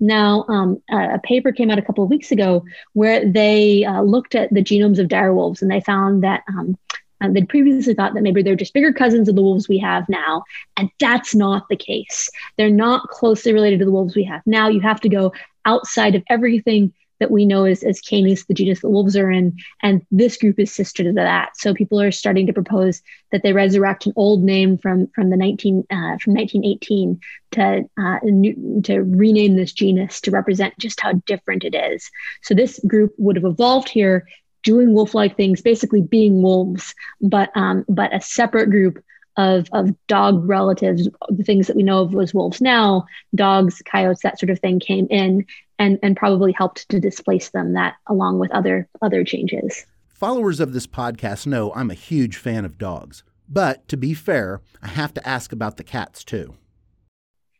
Now, 0.00 0.44
um, 0.48 0.82
a 0.90 1.20
paper 1.22 1.52
came 1.52 1.70
out 1.70 1.78
a 1.78 1.86
couple 1.88 2.02
of 2.02 2.10
weeks 2.10 2.32
ago 2.32 2.64
where 2.92 3.24
they 3.24 3.84
uh, 3.84 4.02
looked 4.02 4.34
at 4.34 4.52
the 4.52 4.64
genomes 4.70 4.98
of 4.98 5.06
dire 5.06 5.32
wolves 5.32 5.62
and 5.62 5.70
they 5.70 5.80
found 5.80 6.24
that 6.24 6.42
um, 6.48 6.76
uh, 7.20 7.28
they'd 7.30 7.48
previously 7.48 7.94
thought 7.94 8.14
that 8.14 8.22
maybe 8.22 8.42
they're 8.42 8.56
just 8.56 8.74
bigger 8.74 8.92
cousins 8.92 9.28
of 9.28 9.36
the 9.36 9.42
wolves 9.42 9.68
we 9.68 9.78
have 9.78 10.08
now. 10.08 10.42
And 10.76 10.90
that's 10.98 11.36
not 11.36 11.68
the 11.68 11.76
case. 11.76 12.28
They're 12.58 12.70
not 12.70 13.08
closely 13.10 13.52
related 13.52 13.78
to 13.78 13.84
the 13.84 13.92
wolves 13.92 14.16
we 14.16 14.24
have 14.24 14.42
now. 14.44 14.68
You 14.68 14.80
have 14.80 15.00
to 15.02 15.08
go 15.08 15.32
outside 15.64 16.16
of 16.16 16.24
everything 16.28 16.92
that 17.22 17.30
we 17.30 17.46
know 17.46 17.64
as, 17.64 17.84
as 17.84 18.00
Canis, 18.00 18.46
the 18.46 18.54
genus 18.54 18.80
that 18.80 18.90
wolves 18.90 19.16
are 19.16 19.30
in. 19.30 19.56
And 19.80 20.04
this 20.10 20.36
group 20.36 20.58
is 20.58 20.72
sister 20.72 21.04
to 21.04 21.12
that. 21.12 21.56
So 21.56 21.72
people 21.72 22.00
are 22.00 22.10
starting 22.10 22.48
to 22.48 22.52
propose 22.52 23.00
that 23.30 23.44
they 23.44 23.52
resurrect 23.52 24.06
an 24.06 24.12
old 24.16 24.42
name 24.42 24.76
from, 24.76 25.06
from 25.14 25.30
the 25.30 25.36
19, 25.36 25.86
uh, 25.88 26.18
from 26.18 26.34
1918 26.34 27.20
to, 27.52 27.88
uh, 27.96 28.18
to 28.82 29.02
rename 29.02 29.54
this 29.54 29.72
genus 29.72 30.20
to 30.22 30.32
represent 30.32 30.76
just 30.78 31.00
how 31.00 31.12
different 31.26 31.62
it 31.62 31.76
is. 31.76 32.10
So 32.42 32.54
this 32.54 32.80
group 32.88 33.14
would 33.18 33.36
have 33.36 33.44
evolved 33.44 33.88
here 33.88 34.26
doing 34.64 34.94
wolf-like 34.94 35.36
things, 35.36 35.62
basically 35.62 36.02
being 36.02 36.42
wolves, 36.42 36.92
but 37.20 37.50
um, 37.56 37.84
but 37.88 38.14
a 38.14 38.20
separate 38.20 38.70
group 38.70 39.02
of 39.36 39.68
of 39.72 39.94
dog 40.06 40.48
relatives, 40.48 41.08
the 41.28 41.44
things 41.44 41.66
that 41.66 41.76
we 41.76 41.82
know 41.82 42.02
of 42.02 42.14
as 42.16 42.34
wolves 42.34 42.60
now, 42.60 43.06
dogs, 43.34 43.80
coyotes, 43.84 44.22
that 44.22 44.38
sort 44.38 44.50
of 44.50 44.58
thing 44.60 44.78
came 44.78 45.06
in 45.10 45.46
and 45.82 45.98
and 46.02 46.16
probably 46.16 46.52
helped 46.52 46.88
to 46.88 47.00
displace 47.00 47.50
them. 47.50 47.74
That 47.74 47.94
along 48.06 48.38
with 48.38 48.50
other 48.52 48.88
other 49.00 49.24
changes. 49.24 49.86
Followers 50.08 50.60
of 50.60 50.72
this 50.72 50.86
podcast 50.86 51.46
know 51.46 51.72
I'm 51.74 51.90
a 51.90 51.94
huge 51.94 52.36
fan 52.36 52.64
of 52.64 52.78
dogs, 52.78 53.24
but 53.48 53.86
to 53.88 53.96
be 53.96 54.14
fair, 54.14 54.60
I 54.80 54.88
have 54.88 55.12
to 55.14 55.28
ask 55.28 55.52
about 55.52 55.76
the 55.76 55.84
cats 55.84 56.24
too. 56.24 56.54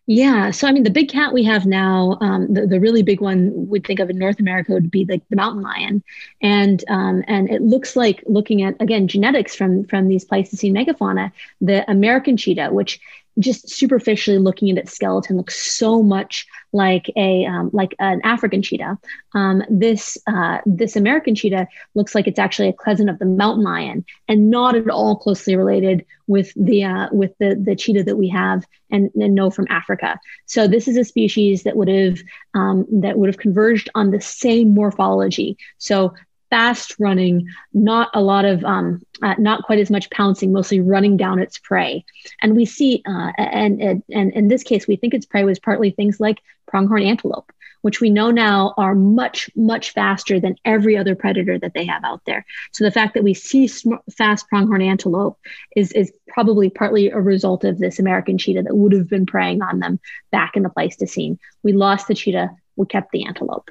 Yeah. 0.07 0.51
So, 0.51 0.67
I 0.67 0.73
mean, 0.73 0.83
the 0.83 0.91
big 0.91 1.09
cat 1.09 1.33
we 1.33 1.45
have 1.45 1.65
now, 1.65 2.19
um, 2.21 2.53
the, 2.53 2.67
the 2.67 2.81
really 2.81 3.05
big 3.05 3.21
one 3.21 3.69
we'd 3.69 3.87
think 3.87 4.01
of 4.01 4.11
in 4.11 4.19
North 4.19 4.41
America 4.41 4.73
would 4.73 4.91
be 4.91 5.05
like 5.09 5.23
the 5.29 5.37
mountain 5.37 5.63
lion. 5.63 6.03
And 6.41 6.83
um, 6.89 7.23
and 7.29 7.49
it 7.49 7.63
looks 7.63 7.95
like 7.95 8.23
looking 8.27 8.63
at, 8.63 8.75
again, 8.81 9.07
genetics 9.07 9.55
from, 9.55 9.85
from 9.85 10.09
these 10.09 10.25
Pleistocene 10.25 10.75
megafauna, 10.75 11.31
the 11.61 11.89
American 11.89 12.37
cheetah, 12.37 12.71
which 12.73 13.01
just 13.39 13.71
superficially 13.71 14.39
looking 14.39 14.71
at 14.71 14.79
its 14.79 14.93
skeleton 14.93 15.37
looks 15.37 15.57
so 15.57 16.03
much 16.03 16.47
like 16.73 17.11
a 17.17 17.45
um, 17.45 17.71
like 17.73 17.95
an 17.99 18.21
African 18.25 18.63
cheetah. 18.63 18.99
Um, 19.35 19.63
this 19.69 20.19
uh, 20.27 20.59
this 20.67 20.97
American 20.97 21.35
cheetah 21.35 21.67
looks 21.95 22.15
like 22.15 22.27
it's 22.27 22.39
actually 22.39 22.69
a 22.69 22.73
cousin 22.73 23.09
of 23.09 23.19
the 23.19 23.25
mountain 23.25 23.65
lion, 23.65 24.05
and 24.29 24.51
not 24.51 24.75
at 24.75 24.89
all 24.89 25.17
closely 25.17 25.57
related 25.57 26.05
with 26.27 26.53
the 26.57 26.85
uh, 26.85 27.09
with 27.13 27.33
the 27.39 27.55
the 27.55 27.77
cheetah 27.77 28.05
that 28.05 28.17
we 28.17 28.29
have 28.29 28.67
and, 28.91 29.11
and 29.15 29.35
know 29.35 29.51
from 29.51 29.67
Africa. 29.71 30.19
So 30.47 30.67
this 30.67 30.89
is 30.89 30.97
a 30.97 31.05
species 31.05 31.63
that 31.65 31.77
would 31.77 31.89
have 31.89 32.21
um, 32.55 32.87
that 33.01 33.19
would 33.19 33.29
have 33.29 33.39
converged 33.39 33.91
on 33.95 34.11
the 34.11 34.21
same 34.21 34.71
morphology. 34.71 35.57
So 35.79 36.15
fast 36.53 36.95
running, 36.99 37.49
not 37.73 38.11
a 38.13 38.21
lot 38.21 38.45
of, 38.45 38.63
um, 38.63 39.01
uh, 39.23 39.35
not 39.39 39.63
quite 39.63 39.79
as 39.79 39.91
much 39.91 40.11
pouncing, 40.11 40.53
mostly 40.53 40.81
running 40.81 41.17
down 41.17 41.39
its 41.39 41.57
prey. 41.57 42.05
And 42.43 42.55
we 42.55 42.67
see, 42.67 43.03
uh, 43.09 43.33
and, 43.39 43.81
and, 43.81 44.03
and 44.13 44.33
in 44.35 44.49
this 44.49 44.63
case, 44.63 44.87
we 44.87 44.97
think 44.97 45.15
its 45.15 45.25
prey 45.25 45.45
was 45.45 45.59
partly 45.59 45.93
things 45.93 46.21
like 46.21 46.43
pronghorn 46.67 47.05
antelope, 47.05 47.51
which 47.81 48.03
we 48.03 48.11
know 48.11 48.31
now 48.31 48.75
are 48.77 48.95
much, 48.95 49.49
much 49.57 49.93
faster 49.95 50.39
than 50.41 50.57
every 50.63 50.95
other 50.95 51.15
predator 51.15 51.59
that 51.59 51.73
they 51.73 51.87
have 51.87 52.05
out 52.05 52.21
there. 52.27 52.45
So 52.73 52.85
the 52.85 52.91
fact 52.91 53.15
that 53.15 53.25
we 53.25 53.33
see 53.33 53.67
sm- 53.67 54.05
fast 54.15 54.47
pronghorn 54.51 54.83
antelope 54.83 55.39
is, 55.75 55.91
is 55.93 56.13
probably 56.29 56.69
partly 56.69 57.09
a 57.09 57.19
result 57.19 57.65
of 57.65 57.79
this 57.79 57.99
American 57.99 58.37
cheetah 58.37 58.65
that 58.65 58.77
would 58.77 58.93
have 58.93 59.09
been 59.09 59.25
preying 59.25 59.63
on 59.63 59.79
them 59.79 59.99
back 60.31 60.55
in 60.55 60.65
the 60.65 60.69
Pleistocene. 60.69 61.39
We 61.63 61.73
lost 61.73 62.09
the 62.09 62.15
cheetah, 62.15 62.51
we 62.77 62.85
kept 62.85 63.11
the 63.11 63.25
antelope. 63.25 63.71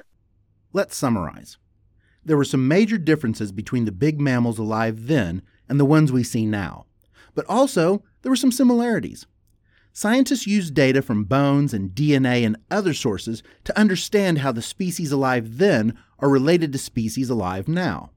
Let's 0.72 0.96
summarize 0.96 1.58
there 2.24 2.36
were 2.36 2.44
some 2.44 2.68
major 2.68 2.98
differences 2.98 3.52
between 3.52 3.84
the 3.84 3.92
big 3.92 4.20
mammals 4.20 4.58
alive 4.58 5.06
then 5.06 5.42
and 5.68 5.78
the 5.78 5.84
ones 5.84 6.12
we 6.12 6.22
see 6.22 6.46
now. 6.46 6.86
But 7.34 7.46
also, 7.48 8.02
there 8.22 8.30
were 8.30 8.36
some 8.36 8.52
similarities. 8.52 9.26
Scientists 9.92 10.46
used 10.46 10.72
data 10.72 11.02
from 11.02 11.24
bones 11.24 11.74
and 11.74 11.90
DNA 11.90 12.46
and 12.46 12.56
other 12.70 12.94
sources 12.94 13.42
to 13.64 13.78
understand 13.78 14.38
how 14.38 14.50
the 14.50 14.62
species 14.62 15.12
alive 15.12 15.58
then 15.58 15.98
are 16.18 16.30
related 16.30 16.72
to 16.72 16.78
species 16.78 17.28
alive 17.28 17.68
now. 17.68 18.10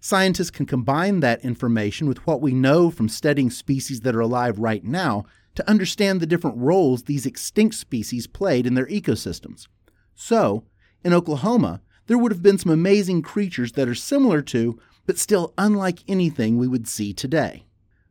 Scientists 0.00 0.50
can 0.50 0.66
combine 0.66 1.20
that 1.20 1.44
information 1.44 2.08
with 2.08 2.26
what 2.26 2.40
we 2.40 2.52
know 2.52 2.90
from 2.90 3.08
studying 3.08 3.50
species 3.50 4.00
that 4.00 4.16
are 4.16 4.20
alive 4.20 4.58
right 4.58 4.82
now 4.82 5.24
to 5.54 5.68
understand 5.70 6.18
the 6.18 6.26
different 6.26 6.56
roles 6.56 7.04
these 7.04 7.26
extinct 7.26 7.76
species 7.76 8.26
played 8.26 8.66
in 8.66 8.74
their 8.74 8.86
ecosystems. 8.86 9.68
So, 10.14 10.64
in 11.04 11.12
Oklahoma, 11.12 11.82
there 12.06 12.18
would 12.18 12.32
have 12.32 12.42
been 12.42 12.58
some 12.58 12.72
amazing 12.72 13.22
creatures 13.22 13.72
that 13.72 13.88
are 13.88 13.94
similar 13.94 14.42
to, 14.42 14.78
but 15.06 15.18
still 15.18 15.52
unlike 15.58 16.00
anything 16.08 16.58
we 16.58 16.68
would 16.68 16.88
see 16.88 17.12
today. 17.12 17.64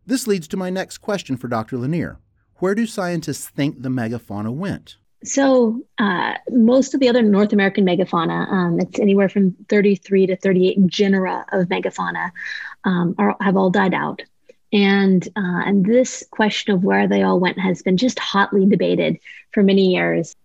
This 0.06 0.28
leads 0.28 0.48
to 0.50 0.58
my 0.58 0.70
next 0.70 1.00
question 1.00 1.38
for 1.38 1.48
Dr. 1.48 1.78
Lanier. 1.78 2.20
Where 2.56 2.76
do 2.76 2.86
scientists 2.86 3.50
think 3.50 3.82
the 3.82 3.90
megafauna 3.90 4.54
went? 4.54 4.98
So, 5.24 5.82
uh, 6.00 6.34
most 6.50 6.96
of 6.96 7.00
the 7.00 7.08
other 7.08 7.22
North 7.22 7.54
American 7.54 7.86
megafauna, 7.86 8.52
um, 8.52 8.80
it's 8.80 9.00
anywhere 9.00 9.30
from 9.30 9.56
33 9.70 10.28
to 10.28 10.36
38 10.36 10.88
genera 10.88 11.46
of 11.52 11.68
megafauna, 11.68 12.32
um, 12.86 13.14
are, 13.20 13.36
have 13.40 13.56
all 13.56 13.70
died 13.70 13.94
out. 13.94 14.24
And, 14.74 15.28
uh, 15.36 15.62
and 15.66 15.86
this 15.86 16.24
question 16.32 16.74
of 16.74 16.84
where 16.84 17.08
they 17.08 17.24
all 17.24 17.40
went 17.40 17.60
has 17.60 17.82
been 17.84 17.98
just 17.98 18.18
hotly 18.18 18.66
debated 18.66 19.20
for 19.52 19.62
many 19.62 19.94
years. 19.94 20.36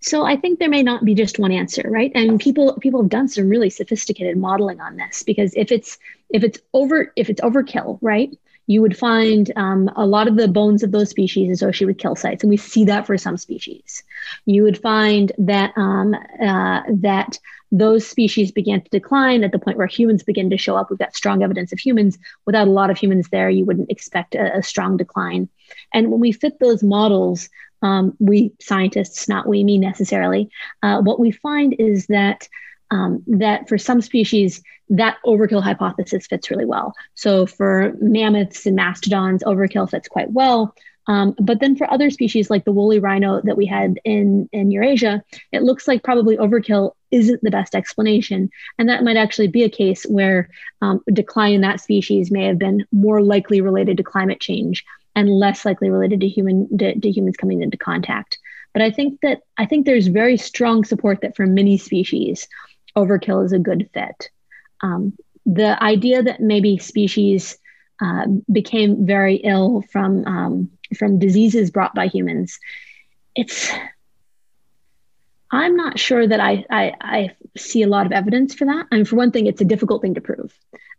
So 0.00 0.24
I 0.24 0.36
think 0.36 0.58
there 0.58 0.68
may 0.68 0.82
not 0.82 1.04
be 1.04 1.14
just 1.14 1.38
one 1.38 1.52
answer, 1.52 1.88
right? 1.90 2.12
And 2.14 2.40
people 2.40 2.78
people 2.80 3.02
have 3.02 3.10
done 3.10 3.28
some 3.28 3.48
really 3.48 3.70
sophisticated 3.70 4.36
modeling 4.36 4.80
on 4.80 4.96
this 4.96 5.22
because 5.22 5.52
if 5.54 5.72
it's 5.72 5.98
if 6.30 6.42
it's 6.44 6.58
over 6.72 7.12
if 7.16 7.30
it's 7.30 7.40
overkill, 7.40 7.98
right? 8.02 8.36
You 8.68 8.82
would 8.82 8.98
find 8.98 9.52
um, 9.54 9.88
a 9.94 10.06
lot 10.06 10.26
of 10.26 10.36
the 10.36 10.48
bones 10.48 10.82
of 10.82 10.90
those 10.90 11.10
species 11.10 11.52
associated 11.52 11.86
with 11.86 11.98
kill 11.98 12.16
sites, 12.16 12.42
and 12.42 12.50
we 12.50 12.56
see 12.56 12.84
that 12.86 13.06
for 13.06 13.16
some 13.16 13.36
species. 13.36 14.02
You 14.44 14.64
would 14.64 14.78
find 14.78 15.30
that 15.38 15.72
um, 15.76 16.14
uh, 16.14 16.82
that 16.88 17.38
those 17.72 18.06
species 18.06 18.52
began 18.52 18.80
to 18.80 18.90
decline 18.90 19.44
at 19.44 19.52
the 19.52 19.58
point 19.58 19.76
where 19.76 19.86
humans 19.86 20.22
begin 20.22 20.50
to 20.50 20.58
show 20.58 20.76
up. 20.76 20.90
We've 20.90 20.98
got 20.98 21.16
strong 21.16 21.42
evidence 21.42 21.72
of 21.72 21.78
humans. 21.78 22.18
Without 22.44 22.68
a 22.68 22.70
lot 22.70 22.90
of 22.90 22.98
humans 22.98 23.28
there, 23.28 23.50
you 23.50 23.64
wouldn't 23.64 23.90
expect 23.90 24.34
a, 24.34 24.58
a 24.58 24.62
strong 24.62 24.96
decline. 24.96 25.48
And 25.92 26.10
when 26.10 26.20
we 26.20 26.32
fit 26.32 26.58
those 26.58 26.82
models, 26.82 27.48
um, 27.82 28.16
we 28.18 28.52
scientists, 28.60 29.28
not 29.28 29.46
we, 29.46 29.64
me 29.64 29.78
necessarily, 29.78 30.50
uh, 30.82 31.00
what 31.00 31.20
we 31.20 31.30
find 31.30 31.74
is 31.78 32.06
that 32.06 32.48
um, 32.90 33.24
that 33.26 33.68
for 33.68 33.78
some 33.78 34.00
species, 34.00 34.62
that 34.88 35.18
overkill 35.26 35.62
hypothesis 35.62 36.26
fits 36.26 36.50
really 36.50 36.64
well. 36.64 36.94
So 37.14 37.46
for 37.46 37.94
mammoths 38.00 38.66
and 38.66 38.76
mastodons, 38.76 39.42
overkill 39.42 39.90
fits 39.90 40.08
quite 40.08 40.30
well. 40.30 40.74
Um, 41.08 41.34
but 41.38 41.60
then 41.60 41.76
for 41.76 41.90
other 41.90 42.10
species 42.10 42.50
like 42.50 42.64
the 42.64 42.72
woolly 42.72 42.98
rhino 42.98 43.40
that 43.42 43.56
we 43.56 43.66
had 43.66 44.00
in, 44.04 44.48
in 44.52 44.70
Eurasia, 44.70 45.22
it 45.52 45.62
looks 45.62 45.86
like 45.86 46.02
probably 46.02 46.36
overkill 46.36 46.92
isn't 47.10 47.42
the 47.42 47.50
best 47.50 47.74
explanation. 47.74 48.50
And 48.78 48.88
that 48.88 49.04
might 49.04 49.16
actually 49.16 49.48
be 49.48 49.62
a 49.62 49.70
case 49.70 50.04
where 50.04 50.50
um, 50.82 51.00
decline 51.12 51.54
in 51.54 51.60
that 51.60 51.80
species 51.80 52.32
may 52.32 52.46
have 52.46 52.58
been 52.58 52.84
more 52.90 53.22
likely 53.22 53.60
related 53.60 53.96
to 53.98 54.02
climate 54.02 54.40
change 54.40 54.84
and 55.16 55.30
less 55.30 55.64
likely 55.64 55.90
related 55.90 56.20
to 56.20 56.28
human 56.28 56.78
to, 56.78 56.94
to 57.00 57.10
humans 57.10 57.36
coming 57.36 57.62
into 57.62 57.76
contact. 57.76 58.38
But 58.72 58.82
I 58.82 58.90
think 58.90 59.20
that 59.22 59.40
I 59.56 59.66
think 59.66 59.86
there's 59.86 60.06
very 60.06 60.36
strong 60.36 60.84
support 60.84 61.22
that 61.22 61.34
for 61.34 61.46
many 61.46 61.78
species, 61.78 62.46
overkill 62.94 63.44
is 63.44 63.52
a 63.52 63.58
good 63.58 63.88
fit. 63.92 64.30
Um, 64.82 65.14
the 65.46 65.82
idea 65.82 66.22
that 66.22 66.40
maybe 66.40 66.76
species 66.78 67.56
uh, 68.00 68.26
became 68.52 69.06
very 69.06 69.36
ill 69.36 69.82
from 69.90 70.26
um, 70.26 70.70
from 70.96 71.18
diseases 71.18 71.70
brought 71.70 71.94
by 71.94 72.06
humans, 72.06 72.58
it's 73.34 73.72
I'm 75.56 75.76
not 75.76 75.98
sure 75.98 76.26
that 76.26 76.40
I, 76.40 76.64
I, 76.70 76.92
I 77.00 77.30
see 77.56 77.82
a 77.82 77.88
lot 77.88 78.06
of 78.06 78.12
evidence 78.12 78.54
for 78.54 78.66
that. 78.66 78.86
I 78.90 78.96
mean, 78.96 79.04
for 79.04 79.16
one 79.16 79.30
thing, 79.30 79.46
it's 79.46 79.60
a 79.60 79.64
difficult 79.64 80.02
thing 80.02 80.14
to 80.14 80.20
prove 80.20 80.52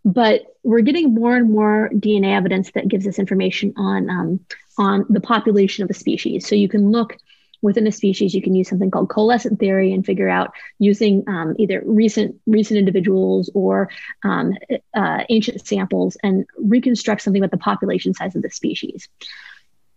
but 0.08 0.56
we're 0.64 0.82
getting 0.82 1.14
more 1.14 1.36
and 1.36 1.52
more 1.52 1.90
DNA 1.94 2.34
evidence 2.36 2.72
that 2.72 2.88
gives 2.88 3.06
us 3.06 3.20
information 3.20 3.74
on 3.76 4.10
um, 4.10 4.40
on 4.78 5.06
the 5.10 5.20
population 5.20 5.84
of 5.84 5.90
a 5.90 5.94
species. 5.94 6.48
So 6.48 6.56
you 6.56 6.70
can 6.70 6.92
look 6.92 7.18
within 7.62 7.88
a 7.88 7.92
species, 7.92 8.34
you 8.34 8.42
can 8.42 8.56
use 8.56 8.70
something 8.70 8.90
called 8.90 9.10
coalescent 9.10 9.60
theory 9.60 9.92
and 9.92 10.06
figure 10.06 10.30
out 10.30 10.52
using 10.80 11.24
um, 11.28 11.56
either 11.60 11.82
recent 11.86 12.38
recent 12.46 12.80
individuals 12.80 13.50
or 13.54 13.90
um, 14.24 14.54
uh, 14.96 15.24
ancient 15.30 15.66
samples 15.68 16.16
and 16.24 16.46
reconstruct 16.58 17.22
something 17.22 17.42
about 17.42 17.52
the 17.52 17.58
population 17.58 18.14
size 18.14 18.36
of 18.36 18.42
the 18.44 18.50
species. 18.50 19.10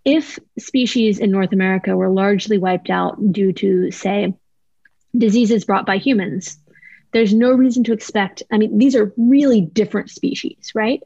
If 0.04 0.40
species 0.58 1.18
in 1.18 1.30
North 1.30 1.52
America 1.52 1.96
were 1.96 2.08
largely 2.08 2.58
wiped 2.58 2.88
out 2.88 3.32
due 3.32 3.52
to, 3.52 3.90
say, 3.90 4.34
diseases 5.16 5.64
brought 5.64 5.86
by 5.86 5.98
humans, 5.98 6.58
there's 7.12 7.34
no 7.34 7.52
reason 7.52 7.84
to 7.84 7.92
expect, 7.92 8.42
I 8.50 8.58
mean, 8.58 8.78
these 8.78 8.94
are 8.94 9.12
really 9.16 9.62
different 9.62 10.10
species, 10.10 10.72
right? 10.74 11.02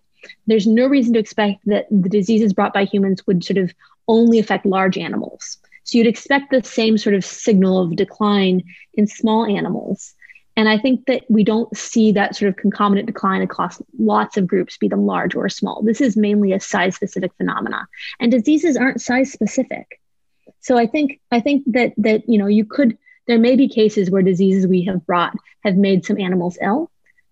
There's 0.46 0.66
no 0.66 0.86
reason 0.86 1.14
to 1.14 1.18
expect 1.18 1.64
that 1.66 1.86
the 1.90 2.08
diseases 2.08 2.52
brought 2.52 2.74
by 2.74 2.84
humans 2.84 3.26
would 3.26 3.44
sort 3.44 3.58
of 3.58 3.72
only 4.08 4.38
affect 4.38 4.66
large 4.66 4.98
animals. 4.98 5.58
So 5.84 5.98
you'd 5.98 6.06
expect 6.06 6.50
the 6.50 6.62
same 6.62 6.96
sort 6.98 7.14
of 7.14 7.24
signal 7.24 7.78
of 7.78 7.96
decline 7.96 8.64
in 8.94 9.06
small 9.06 9.46
animals. 9.46 10.14
And 10.56 10.68
I 10.68 10.78
think 10.78 11.06
that 11.06 11.24
we 11.28 11.42
don't 11.42 11.76
see 11.76 12.12
that 12.12 12.36
sort 12.36 12.48
of 12.48 12.56
concomitant 12.56 13.06
decline 13.06 13.42
across 13.42 13.82
lots 13.98 14.36
of 14.36 14.46
groups, 14.46 14.78
be 14.78 14.88
them 14.88 15.04
large 15.04 15.34
or 15.34 15.48
small. 15.48 15.82
This 15.82 16.00
is 16.00 16.16
mainly 16.16 16.52
a 16.52 16.60
size 16.60 16.94
specific 16.94 17.32
phenomena. 17.36 17.88
And 18.20 18.30
diseases 18.30 18.76
aren't 18.76 19.00
size 19.00 19.32
specific. 19.32 20.00
So 20.60 20.78
I 20.78 20.86
think 20.86 21.20
I 21.30 21.40
think 21.40 21.64
that 21.72 21.92
that 21.98 22.28
you 22.28 22.38
know 22.38 22.46
you 22.46 22.64
could 22.64 22.96
there 23.26 23.38
may 23.38 23.56
be 23.56 23.68
cases 23.68 24.10
where 24.10 24.22
diseases 24.22 24.66
we 24.66 24.84
have 24.84 25.06
brought 25.06 25.34
have 25.64 25.76
made 25.76 26.04
some 26.04 26.18
animals 26.18 26.58
ill, 26.60 26.90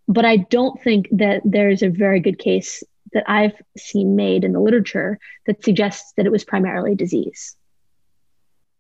but 0.09 0.25
I 0.25 0.39
don't 0.39 0.81
think 0.83 1.09
that 1.13 1.43
there's 1.45 1.83
a 1.83 1.89
very 1.89 2.21
good 2.21 2.39
case 2.39 2.83
that 3.13 3.25
I've 3.31 3.61
seen 3.77 4.17
made 4.17 4.45
in 4.45 4.53
the 4.53 4.61
literature 4.61 5.19
that 5.47 5.63
suggests 5.65 6.13
that 6.17 6.27
it 6.27 6.33
was 6.33 6.45
primarily 6.45 6.95
disease. 6.95 7.57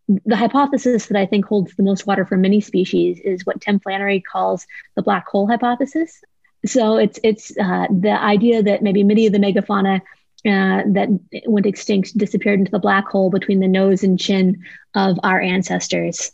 The 0.08 0.36
hypothesis 0.36 1.06
that 1.06 1.18
I 1.18 1.26
think 1.26 1.44
holds 1.44 1.74
the 1.76 1.82
most 1.82 2.06
water 2.06 2.24
for 2.24 2.36
many 2.36 2.60
species 2.60 3.20
is 3.20 3.46
what 3.46 3.60
Tim 3.60 3.78
Flannery 3.78 4.20
calls 4.20 4.66
the 4.96 5.02
black 5.02 5.28
hole 5.28 5.46
hypothesis. 5.46 6.22
So 6.64 6.96
it's 6.96 7.18
it's 7.22 7.56
uh, 7.56 7.86
the 7.90 8.18
idea 8.20 8.62
that 8.62 8.82
maybe 8.82 9.04
many 9.04 9.26
of 9.26 9.32
the 9.32 9.38
megafauna 9.38 10.00
uh, 10.44 10.82
that 10.86 11.08
went 11.46 11.66
extinct 11.66 12.16
disappeared 12.18 12.58
into 12.58 12.72
the 12.72 12.78
black 12.78 13.06
hole 13.06 13.30
between 13.30 13.60
the 13.60 13.68
nose 13.68 14.02
and 14.02 14.18
chin 14.18 14.64
of 14.94 15.18
our 15.22 15.40
ancestors. 15.40 16.32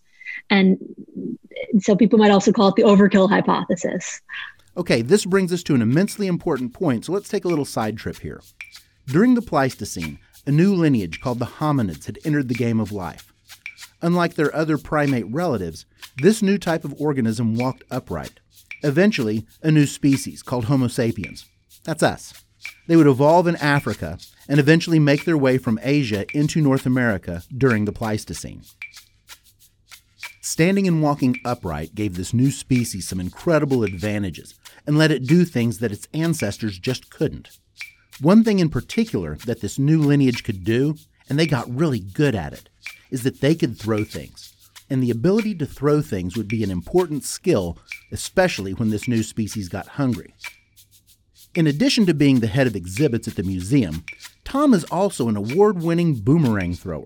And 0.50 0.78
so 1.80 1.96
people 1.96 2.18
might 2.18 2.30
also 2.30 2.52
call 2.52 2.68
it 2.68 2.76
the 2.76 2.82
overkill 2.82 3.28
hypothesis. 3.28 4.20
Okay, 4.76 5.02
this 5.02 5.24
brings 5.24 5.52
us 5.52 5.62
to 5.64 5.74
an 5.74 5.82
immensely 5.82 6.26
important 6.26 6.72
point, 6.72 7.04
so 7.04 7.12
let's 7.12 7.28
take 7.28 7.44
a 7.44 7.48
little 7.48 7.64
side 7.64 7.96
trip 7.96 8.18
here. 8.20 8.40
During 9.06 9.34
the 9.34 9.42
Pleistocene, 9.42 10.18
a 10.46 10.50
new 10.52 10.74
lineage 10.74 11.20
called 11.20 11.40
the 11.40 11.46
hominids 11.46 12.06
had 12.06 12.18
entered 12.24 12.48
the 12.48 12.54
game 12.54 12.78
of 12.78 12.92
life. 12.92 13.32
Unlike 14.00 14.34
their 14.34 14.54
other 14.54 14.78
primate 14.78 15.26
relatives, 15.28 15.84
this 16.18 16.42
new 16.42 16.58
type 16.58 16.84
of 16.84 16.94
organism 17.00 17.54
walked 17.54 17.82
upright. 17.90 18.40
Eventually, 18.82 19.46
a 19.62 19.72
new 19.72 19.86
species 19.86 20.42
called 20.42 20.66
Homo 20.66 20.86
sapiens. 20.86 21.46
That's 21.84 22.02
us. 22.02 22.32
They 22.86 22.96
would 22.96 23.06
evolve 23.06 23.46
in 23.46 23.56
Africa 23.56 24.18
and 24.48 24.60
eventually 24.60 24.98
make 24.98 25.24
their 25.24 25.36
way 25.36 25.58
from 25.58 25.80
Asia 25.82 26.24
into 26.36 26.60
North 26.60 26.86
America 26.86 27.42
during 27.56 27.84
the 27.84 27.92
Pleistocene. 27.92 28.62
Standing 30.50 30.88
and 30.88 31.02
walking 31.02 31.38
upright 31.44 31.94
gave 31.94 32.16
this 32.16 32.32
new 32.32 32.50
species 32.50 33.06
some 33.06 33.20
incredible 33.20 33.84
advantages 33.84 34.54
and 34.86 34.96
let 34.96 35.10
it 35.10 35.26
do 35.26 35.44
things 35.44 35.78
that 35.80 35.92
its 35.92 36.08
ancestors 36.14 36.78
just 36.78 37.10
couldn't. 37.10 37.58
One 38.22 38.42
thing 38.42 38.58
in 38.58 38.70
particular 38.70 39.36
that 39.44 39.60
this 39.60 39.78
new 39.78 40.00
lineage 40.00 40.44
could 40.44 40.64
do, 40.64 40.96
and 41.28 41.38
they 41.38 41.46
got 41.46 41.68
really 41.68 42.00
good 42.00 42.34
at 42.34 42.54
it, 42.54 42.70
is 43.10 43.24
that 43.24 43.42
they 43.42 43.54
could 43.54 43.78
throw 43.78 44.04
things. 44.04 44.54
And 44.88 45.02
the 45.02 45.10
ability 45.10 45.54
to 45.56 45.66
throw 45.66 46.00
things 46.00 46.34
would 46.34 46.48
be 46.48 46.64
an 46.64 46.70
important 46.70 47.24
skill, 47.24 47.76
especially 48.10 48.72
when 48.72 48.88
this 48.88 49.06
new 49.06 49.22
species 49.22 49.68
got 49.68 49.86
hungry. 49.86 50.32
In 51.54 51.66
addition 51.66 52.06
to 52.06 52.14
being 52.14 52.40
the 52.40 52.46
head 52.46 52.66
of 52.66 52.74
exhibits 52.74 53.28
at 53.28 53.36
the 53.36 53.42
museum, 53.42 54.02
Tom 54.44 54.72
is 54.72 54.84
also 54.84 55.28
an 55.28 55.36
award 55.36 55.82
winning 55.82 56.14
boomerang 56.14 56.72
thrower. 56.72 57.04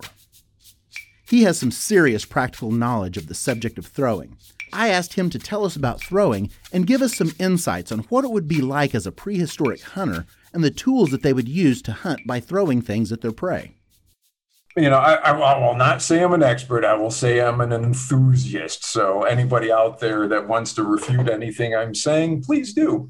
He 1.32 1.44
has 1.44 1.58
some 1.58 1.70
serious 1.70 2.26
practical 2.26 2.70
knowledge 2.70 3.16
of 3.16 3.26
the 3.26 3.34
subject 3.34 3.78
of 3.78 3.86
throwing. 3.86 4.36
I 4.70 4.90
asked 4.90 5.14
him 5.14 5.30
to 5.30 5.38
tell 5.38 5.64
us 5.64 5.74
about 5.74 5.98
throwing 5.98 6.50
and 6.74 6.86
give 6.86 7.00
us 7.00 7.16
some 7.16 7.32
insights 7.38 7.90
on 7.90 8.00
what 8.10 8.26
it 8.26 8.30
would 8.30 8.46
be 8.46 8.60
like 8.60 8.94
as 8.94 9.06
a 9.06 9.12
prehistoric 9.12 9.80
hunter 9.80 10.26
and 10.52 10.62
the 10.62 10.70
tools 10.70 11.10
that 11.10 11.22
they 11.22 11.32
would 11.32 11.48
use 11.48 11.80
to 11.82 11.92
hunt 11.92 12.26
by 12.26 12.38
throwing 12.38 12.82
things 12.82 13.10
at 13.12 13.22
their 13.22 13.32
prey. 13.32 13.76
You 14.76 14.90
know, 14.90 14.98
I, 14.98 15.14
I, 15.14 15.58
will 15.58 15.74
not 15.74 16.02
say 16.02 16.22
I'm 16.22 16.34
an 16.34 16.42
expert. 16.42 16.84
I 16.84 16.92
will 16.96 17.10
say 17.10 17.40
I'm 17.40 17.62
an 17.62 17.72
enthusiast. 17.72 18.84
So, 18.84 19.22
anybody 19.22 19.72
out 19.72 20.00
there 20.00 20.28
that 20.28 20.46
wants 20.46 20.74
to 20.74 20.84
refute 20.84 21.30
anything 21.30 21.74
I'm 21.74 21.94
saying, 21.94 22.42
please 22.42 22.74
do. 22.74 23.08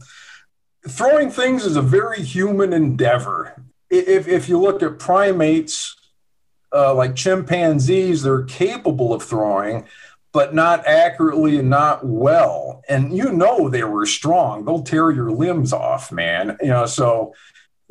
Throwing 0.88 1.29
things 1.29 1.64
is 1.64 1.75
a 1.75 1.83
very 1.83 2.23
human 2.23 2.73
endeavor. 2.73 3.61
If, 3.91 4.29
if 4.29 4.49
you 4.49 4.61
look 4.61 4.81
at 4.81 5.00
primates, 5.00 5.97
uh, 6.75 6.95
like 6.95 7.17
chimpanzees, 7.17 8.23
they're 8.23 8.45
capable 8.45 9.12
of 9.12 9.23
throwing, 9.23 9.87
but 10.33 10.55
not 10.55 10.87
accurately 10.87 11.59
and 11.59 11.69
not 11.69 12.07
well. 12.07 12.83
And 12.88 13.17
you 13.17 13.33
know 13.33 13.69
they 13.69 13.85
were 13.85 14.07
strong; 14.07 14.64
they'll 14.64 14.83
tear 14.83 15.11
your 15.11 15.31
limbs 15.31 15.73
off, 15.73 16.11
man. 16.11 16.57
You 16.61 16.69
know, 16.69 16.87
so 16.87 17.35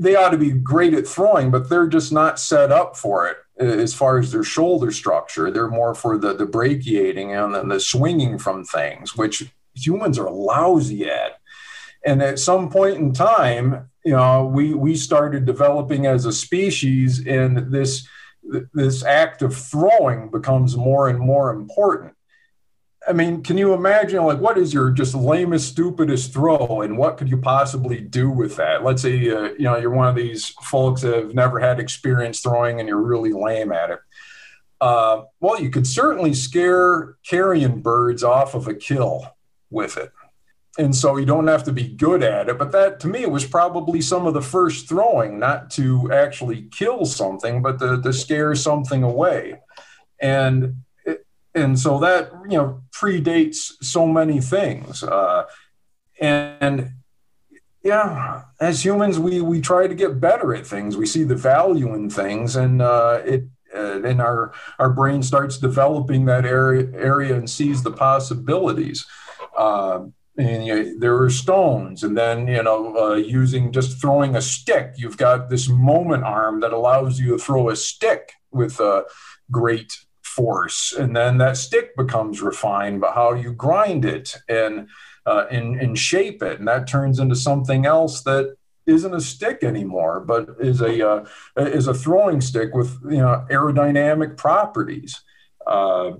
they 0.01 0.15
ought 0.15 0.31
to 0.31 0.37
be 0.37 0.51
great 0.51 0.95
at 0.95 1.07
throwing, 1.07 1.51
but 1.51 1.69
they're 1.69 1.87
just 1.87 2.11
not 2.11 2.39
set 2.39 2.71
up 2.71 2.97
for 2.97 3.27
it. 3.27 3.37
as 3.59 3.93
far 3.93 4.17
as 4.17 4.31
their 4.31 4.43
shoulder 4.43 4.91
structure. 4.91 5.51
They're 5.51 5.67
more 5.67 5.93
for 5.93 6.17
the, 6.17 6.33
the 6.33 6.47
brachiating 6.47 7.29
and 7.29 7.53
then 7.53 7.67
the 7.67 7.79
swinging 7.79 8.39
from 8.39 8.65
things, 8.65 9.15
which 9.15 9.53
humans 9.75 10.17
are 10.17 10.31
lousy 10.31 11.07
at. 11.07 11.39
And 12.03 12.23
at 12.23 12.39
some 12.39 12.69
point 12.71 12.97
in 12.97 13.13
time, 13.13 13.89
you 14.03 14.13
know, 14.13 14.45
we, 14.47 14.73
we 14.73 14.95
started 14.95 15.45
developing 15.45 16.07
as 16.07 16.25
a 16.25 16.33
species, 16.33 17.25
and 17.27 17.71
this, 17.71 18.07
this 18.73 19.03
act 19.03 19.41
of 19.41 19.55
throwing 19.55 20.29
becomes 20.29 20.75
more 20.75 21.07
and 21.07 21.19
more 21.19 21.51
important. 21.51 22.13
I 23.07 23.13
mean, 23.13 23.41
can 23.41 23.57
you 23.57 23.73
imagine 23.73 24.23
like 24.23 24.39
what 24.39 24.57
is 24.57 24.73
your 24.73 24.91
just 24.91 25.15
lamest, 25.15 25.69
stupidest 25.69 26.33
throw, 26.33 26.81
and 26.81 26.97
what 26.97 27.17
could 27.17 27.29
you 27.29 27.37
possibly 27.37 27.99
do 27.99 28.29
with 28.29 28.57
that? 28.57 28.83
Let's 28.83 29.01
say 29.01 29.29
uh, 29.31 29.49
you 29.57 29.63
know 29.63 29.77
you're 29.77 29.89
one 29.89 30.07
of 30.07 30.15
these 30.15 30.49
folks 30.61 31.01
that 31.01 31.15
have 31.15 31.33
never 31.33 31.59
had 31.59 31.79
experience 31.79 32.41
throwing, 32.41 32.79
and 32.79 32.87
you're 32.87 33.01
really 33.01 33.33
lame 33.33 33.71
at 33.71 33.89
it. 33.89 33.99
Uh, 34.79 35.23
well, 35.39 35.61
you 35.61 35.69
could 35.69 35.87
certainly 35.87 36.33
scare 36.33 37.15
carrion 37.27 37.81
birds 37.81 38.23
off 38.23 38.53
of 38.53 38.67
a 38.67 38.73
kill 38.73 39.35
with 39.71 39.97
it, 39.97 40.11
and 40.77 40.95
so 40.95 41.17
you 41.17 41.25
don't 41.25 41.47
have 41.47 41.63
to 41.65 41.71
be 41.71 41.89
good 41.89 42.23
at 42.23 42.47
it. 42.47 42.57
But 42.57 42.71
that, 42.71 42.99
to 43.01 43.07
me, 43.07 43.25
was 43.25 43.45
probably 43.45 44.01
some 44.01 44.25
of 44.25 44.33
the 44.33 44.41
first 44.41 44.87
throwing, 44.87 45.39
not 45.39 45.69
to 45.71 46.11
actually 46.11 46.69
kill 46.71 47.05
something, 47.05 47.61
but 47.61 47.79
to, 47.79 48.01
to 48.01 48.13
scare 48.13 48.55
something 48.55 49.03
away, 49.03 49.59
and 50.19 50.75
and 51.53 51.77
so 51.77 51.99
that 51.99 52.31
you 52.49 52.57
know 52.57 52.81
predates 52.91 53.73
so 53.81 54.07
many 54.07 54.39
things. 54.39 55.03
Uh, 55.03 55.45
and 56.19 56.91
yeah 57.83 58.43
as 58.59 58.85
humans 58.85 59.17
we 59.17 59.41
we 59.41 59.59
try 59.59 59.87
to 59.87 59.95
get 59.95 60.21
better 60.21 60.53
at 60.53 60.65
things. 60.65 60.95
We 60.95 61.05
see 61.05 61.23
the 61.23 61.35
value 61.35 61.93
in 61.95 62.09
things 62.09 62.55
and 62.55 62.81
uh, 62.81 63.21
it 63.25 63.45
uh, 63.75 64.03
and 64.03 64.21
our 64.21 64.53
our 64.79 64.91
brain 64.91 65.23
starts 65.23 65.57
developing 65.57 66.25
that 66.25 66.45
area 66.45 66.87
area 66.93 67.35
and 67.35 67.49
sees 67.49 67.83
the 67.83 67.91
possibilities. 67.91 69.05
Uh, 69.57 70.05
and 70.37 70.65
you 70.65 70.97
there 70.99 71.21
are 71.21 71.29
stones 71.29 72.03
and 72.03 72.17
then 72.17 72.47
you 72.47 72.63
know 72.63 72.95
uh, 72.95 73.15
using 73.15 73.71
just 73.71 73.99
throwing 73.99 74.35
a 74.35 74.41
stick 74.41 74.93
you've 74.95 75.17
got 75.17 75.49
this 75.49 75.67
moment 75.67 76.23
arm 76.23 76.61
that 76.61 76.71
allows 76.71 77.19
you 77.19 77.31
to 77.31 77.37
throw 77.37 77.69
a 77.69 77.75
stick 77.75 78.31
with 78.51 78.79
a 78.79 79.03
great 79.49 79.93
force. 80.31 80.93
And 80.93 81.15
then 81.15 81.37
that 81.39 81.57
stick 81.57 81.95
becomes 81.95 82.41
refined 82.41 83.01
but 83.01 83.13
how 83.13 83.33
you 83.33 83.53
grind 83.53 84.05
it 84.05 84.35
and 84.47 84.87
uh, 85.25 85.45
and, 85.51 85.79
and 85.79 85.97
shape 85.97 86.41
it 86.41 86.59
and 86.59 86.67
that 86.67 86.87
turns 86.87 87.19
into 87.19 87.35
something 87.35 87.85
else 87.85 88.23
that 88.23 88.55
isn't 88.87 89.13
a 89.13 89.21
stick 89.21 89.63
anymore 89.63 90.19
but 90.19 90.49
is 90.59 90.81
a 90.81 91.07
uh, 91.07 91.25
is 91.57 91.87
a 91.87 91.93
throwing 91.93 92.41
stick 92.41 92.73
with 92.73 92.97
you 93.03 93.17
know 93.17 93.45
aerodynamic 93.51 94.37
properties. 94.37 95.21
Uh, 95.67 96.11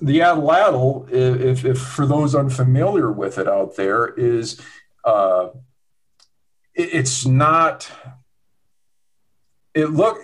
the 0.00 0.20
atlatl 0.20 1.10
if, 1.10 1.64
if 1.64 1.78
for 1.78 2.06
those 2.06 2.34
unfamiliar 2.34 3.10
with 3.12 3.38
it 3.38 3.48
out 3.48 3.76
there 3.76 4.06
is 4.06 4.60
uh, 5.04 5.48
it, 6.74 6.94
it's 6.94 7.26
not 7.26 7.90
it 9.74 9.90
look 9.90 10.18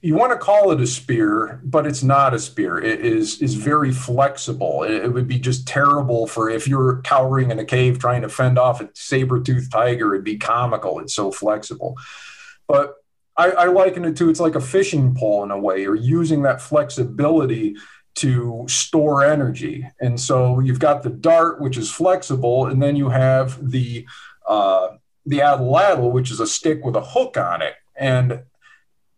you, 0.00 0.14
want 0.14 0.32
to 0.32 0.38
call 0.38 0.70
it 0.70 0.80
a 0.80 0.86
spear, 0.86 1.60
but 1.64 1.86
it's 1.86 2.02
not 2.02 2.34
a 2.34 2.38
spear. 2.38 2.78
It 2.78 3.00
is 3.00 3.42
is 3.42 3.54
very 3.54 3.90
flexible. 3.90 4.84
It, 4.84 5.04
it, 5.04 5.12
would 5.12 5.26
be 5.26 5.40
just 5.40 5.66
terrible 5.66 6.28
for 6.28 6.48
if 6.48 6.68
you're 6.68 7.00
cowering 7.02 7.50
in 7.50 7.58
a 7.58 7.64
cave 7.64 7.98
trying 7.98 8.22
to 8.22 8.28
fend 8.28 8.58
off 8.58 8.80
a 8.80 8.88
saber-toothed 8.94 9.72
tiger. 9.72 10.14
It'd 10.14 10.24
be 10.24 10.38
comical. 10.38 11.00
It's 11.00 11.14
so 11.14 11.32
flexible. 11.32 11.96
But 12.68 12.94
I, 13.36 13.50
I 13.50 13.64
liken 13.66 14.04
it 14.04 14.16
to 14.16 14.30
it's 14.30 14.40
like 14.40 14.54
a 14.54 14.60
fishing 14.60 15.14
pole 15.14 15.42
in 15.42 15.50
a 15.50 15.58
way. 15.58 15.82
You're 15.82 15.94
using 15.96 16.42
that 16.42 16.60
flexibility 16.60 17.76
to 18.16 18.64
store 18.68 19.24
energy. 19.24 19.88
And 20.00 20.18
so 20.20 20.60
you've 20.60 20.80
got 20.80 21.02
the 21.02 21.10
dart, 21.10 21.60
which 21.60 21.76
is 21.76 21.90
flexible, 21.90 22.66
and 22.66 22.82
then 22.82 22.96
you 22.96 23.08
have 23.10 23.70
the 23.70 24.06
uh, 24.46 24.88
the 25.24 25.38
atlatl, 25.38 26.12
which 26.12 26.30
is 26.30 26.40
a 26.40 26.46
stick 26.46 26.84
with 26.84 26.96
a 26.96 27.00
hook 27.00 27.36
on 27.36 27.60
it. 27.60 27.74
And 27.96 28.42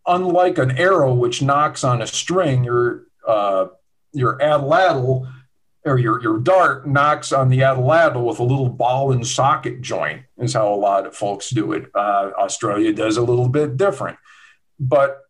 unlike 0.07 0.59
an 0.59 0.79
arrow 0.79 1.15
which 1.15 1.43
nocks 1.43 1.85
on 1.85 2.03
a 2.03 2.07
string, 2.07 2.65
your 2.65 3.05
uh, 3.27 3.67
your 4.13 4.39
atlatl 4.39 5.31
or 5.85 5.99
your, 5.99 6.21
your 6.21 6.39
dart 6.39 6.87
nocks 6.87 7.33
on 7.33 7.49
the 7.49 7.61
atlatl 7.61 8.25
with 8.25 8.39
a 8.41 8.43
little 8.43 8.69
ball 8.69 9.13
and 9.13 9.27
socket 9.27 9.81
joint 9.81 10.23
is 10.37 10.53
how 10.53 10.73
a 10.73 10.75
lot 10.75 11.07
of 11.07 11.15
folks 11.15 11.51
do 11.51 11.73
it. 11.73 11.87
Uh, 11.95 12.31
Australia 12.37 12.93
does 12.93 13.17
a 13.17 13.23
little 13.23 13.49
bit 13.49 13.77
different, 13.77 14.19
but 14.79 15.21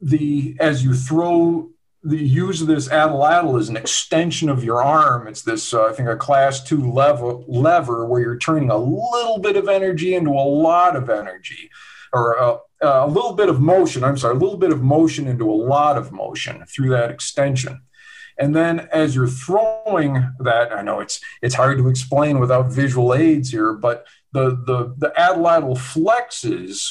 the 0.00 0.56
as 0.60 0.82
you 0.84 0.94
throw 0.94 1.70
the 2.02 2.18
use 2.18 2.62
of 2.62 2.66
this 2.66 2.88
atlatl 2.88 3.58
as 3.58 3.68
an 3.68 3.76
extension 3.76 4.48
of 4.48 4.64
your 4.64 4.82
arm. 4.82 5.28
It's 5.28 5.42
this, 5.42 5.74
uh, 5.74 5.84
I 5.84 5.92
think, 5.92 6.08
a 6.08 6.16
class 6.16 6.62
two 6.62 6.90
lever 6.90 7.40
lever 7.46 8.06
where 8.06 8.20
you're 8.20 8.38
turning 8.38 8.70
a 8.70 8.76
little 8.76 9.38
bit 9.38 9.56
of 9.56 9.68
energy 9.68 10.14
into 10.14 10.30
a 10.30 10.48
lot 10.68 10.96
of 10.96 11.10
energy, 11.10 11.70
or 12.12 12.40
uh, 12.40 12.58
uh, 12.82 13.04
a 13.04 13.08
little 13.08 13.34
bit 13.34 13.50
of 13.50 13.60
motion, 13.60 14.02
I'm 14.02 14.16
sorry, 14.16 14.34
a 14.34 14.38
little 14.38 14.56
bit 14.56 14.72
of 14.72 14.82
motion 14.82 15.28
into 15.28 15.50
a 15.50 15.52
lot 15.52 15.98
of 15.98 16.12
motion 16.12 16.64
through 16.66 16.90
that 16.90 17.10
extension. 17.10 17.82
And 18.38 18.56
then 18.56 18.88
as 18.90 19.14
you're 19.14 19.28
throwing 19.28 20.26
that, 20.38 20.72
I 20.72 20.80
know 20.80 21.00
it's 21.00 21.20
it's 21.42 21.54
hard 21.54 21.76
to 21.76 21.88
explain 21.88 22.40
without 22.40 22.72
visual 22.72 23.12
aids 23.12 23.50
here, 23.50 23.74
but 23.74 24.06
the 24.32 24.50
the 24.66 24.94
the 24.96 25.12
atlatl 25.18 25.76
flexes 25.76 26.88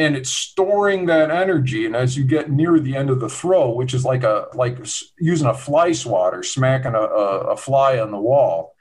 and 0.00 0.16
it's 0.16 0.30
storing 0.30 1.04
that 1.06 1.30
energy. 1.30 1.84
And 1.84 1.94
as 1.94 2.16
you 2.16 2.24
get 2.24 2.50
near 2.50 2.80
the 2.80 2.96
end 2.96 3.10
of 3.10 3.20
the 3.20 3.28
throw, 3.28 3.70
which 3.70 3.92
is 3.92 4.02
like 4.02 4.24
a 4.24 4.46
like 4.54 4.78
using 5.18 5.46
a 5.46 5.52
fly 5.52 5.92
swatter, 5.92 6.42
smacking 6.42 6.94
a, 6.94 7.02
a, 7.02 7.56
fly 7.56 7.98
on 7.98 8.10
the 8.10 8.18
wall, 8.18 8.74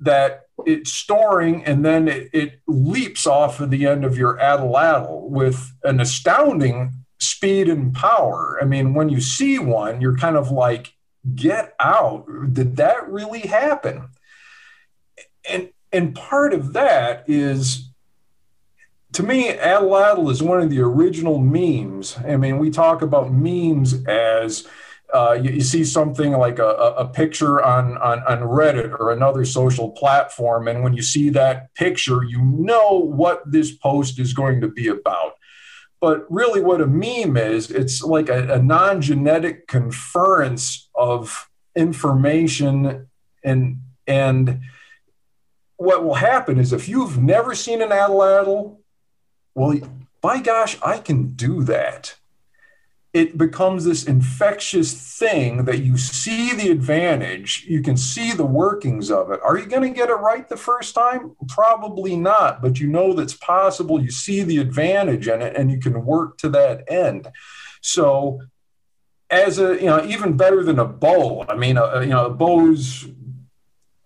that 0.00 0.42
it's 0.66 0.92
storing 0.92 1.64
and 1.64 1.82
then 1.82 2.06
it, 2.06 2.28
it, 2.34 2.60
leaps 2.68 3.26
off 3.26 3.60
of 3.60 3.70
the 3.70 3.86
end 3.86 4.04
of 4.04 4.18
your 4.18 4.36
atlatl 4.36 5.22
with 5.30 5.72
an 5.84 6.00
astounding 6.00 6.92
speed 7.18 7.70
and 7.70 7.94
power. 7.94 8.58
I 8.60 8.66
mean, 8.66 8.92
when 8.92 9.08
you 9.08 9.22
see 9.22 9.58
one, 9.58 10.02
you're 10.02 10.18
kind 10.18 10.36
of 10.36 10.50
like, 10.50 10.92
get 11.34 11.74
out. 11.80 12.26
Did 12.52 12.76
that 12.76 13.08
really 13.08 13.40
happen? 13.40 14.10
And 15.48 15.70
and 15.90 16.14
part 16.14 16.52
of 16.52 16.74
that 16.74 17.24
is 17.26 17.91
to 19.12 19.22
me, 19.22 19.52
atlatl 19.52 20.30
is 20.30 20.42
one 20.42 20.60
of 20.60 20.70
the 20.70 20.80
original 20.80 21.38
memes. 21.38 22.16
I 22.18 22.36
mean, 22.36 22.58
we 22.58 22.70
talk 22.70 23.02
about 23.02 23.32
memes 23.32 24.04
as 24.06 24.66
uh, 25.12 25.32
you, 25.32 25.50
you, 25.50 25.60
see 25.60 25.84
something 25.84 26.32
like 26.32 26.58
a, 26.58 26.68
a 26.96 27.06
picture 27.06 27.62
on, 27.62 27.98
on, 27.98 28.20
on 28.20 28.38
Reddit 28.38 28.98
or 28.98 29.12
another 29.12 29.44
social 29.44 29.90
platform, 29.90 30.68
and 30.68 30.82
when 30.82 30.94
you 30.94 31.02
see 31.02 31.28
that 31.30 31.74
picture, 31.74 32.24
you 32.24 32.40
know 32.40 32.98
what 32.98 33.42
this 33.44 33.76
post 33.76 34.18
is 34.18 34.32
going 34.32 34.62
to 34.62 34.68
be 34.68 34.88
about. 34.88 35.34
But 36.00 36.24
really, 36.30 36.62
what 36.62 36.80
a 36.80 36.86
meme 36.86 37.36
is, 37.36 37.70
it's 37.70 38.02
like 38.02 38.30
a, 38.30 38.54
a 38.54 38.62
non 38.62 39.02
genetic 39.02 39.66
conference 39.66 40.88
of 40.94 41.50
information. 41.76 43.08
And, 43.44 43.80
and 44.06 44.62
what 45.76 46.04
will 46.04 46.14
happen 46.14 46.58
is 46.58 46.72
if 46.72 46.88
you've 46.88 47.22
never 47.22 47.54
seen 47.54 47.82
an 47.82 47.90
atlatl, 47.90 48.78
well, 49.54 49.78
by 50.20 50.40
gosh, 50.40 50.78
I 50.82 50.98
can 50.98 51.28
do 51.34 51.62
that 51.64 52.16
it 53.12 53.36
becomes 53.36 53.84
this 53.84 54.04
infectious 54.04 55.18
thing 55.18 55.66
that 55.66 55.80
you 55.80 55.98
see 55.98 56.54
the 56.54 56.70
advantage, 56.70 57.66
you 57.68 57.82
can 57.82 57.96
see 57.96 58.32
the 58.32 58.46
workings 58.46 59.10
of 59.10 59.30
it. 59.30 59.40
Are 59.44 59.58
you 59.58 59.66
going 59.66 59.82
to 59.82 59.94
get 59.94 60.08
it 60.08 60.14
right 60.14 60.48
the 60.48 60.56
first 60.56 60.94
time? 60.94 61.36
Probably 61.48 62.16
not, 62.16 62.62
but 62.62 62.80
you 62.80 62.88
know 62.88 63.12
that's 63.12 63.34
possible. 63.34 64.02
You 64.02 64.10
see 64.10 64.42
the 64.42 64.58
advantage 64.58 65.28
in 65.28 65.42
it 65.42 65.54
and 65.56 65.70
you 65.70 65.78
can 65.78 66.06
work 66.06 66.38
to 66.38 66.48
that 66.50 66.90
end. 66.90 67.28
So, 67.82 68.40
as 69.28 69.58
a, 69.58 69.74
you 69.74 69.86
know, 69.86 70.04
even 70.04 70.36
better 70.36 70.62
than 70.62 70.78
a 70.78 70.86
bow, 70.86 71.44
I 71.48 71.56
mean, 71.56 71.76
uh, 71.76 72.00
you 72.00 72.10
know, 72.10 72.26
a 72.26 72.30
bows 72.30 73.06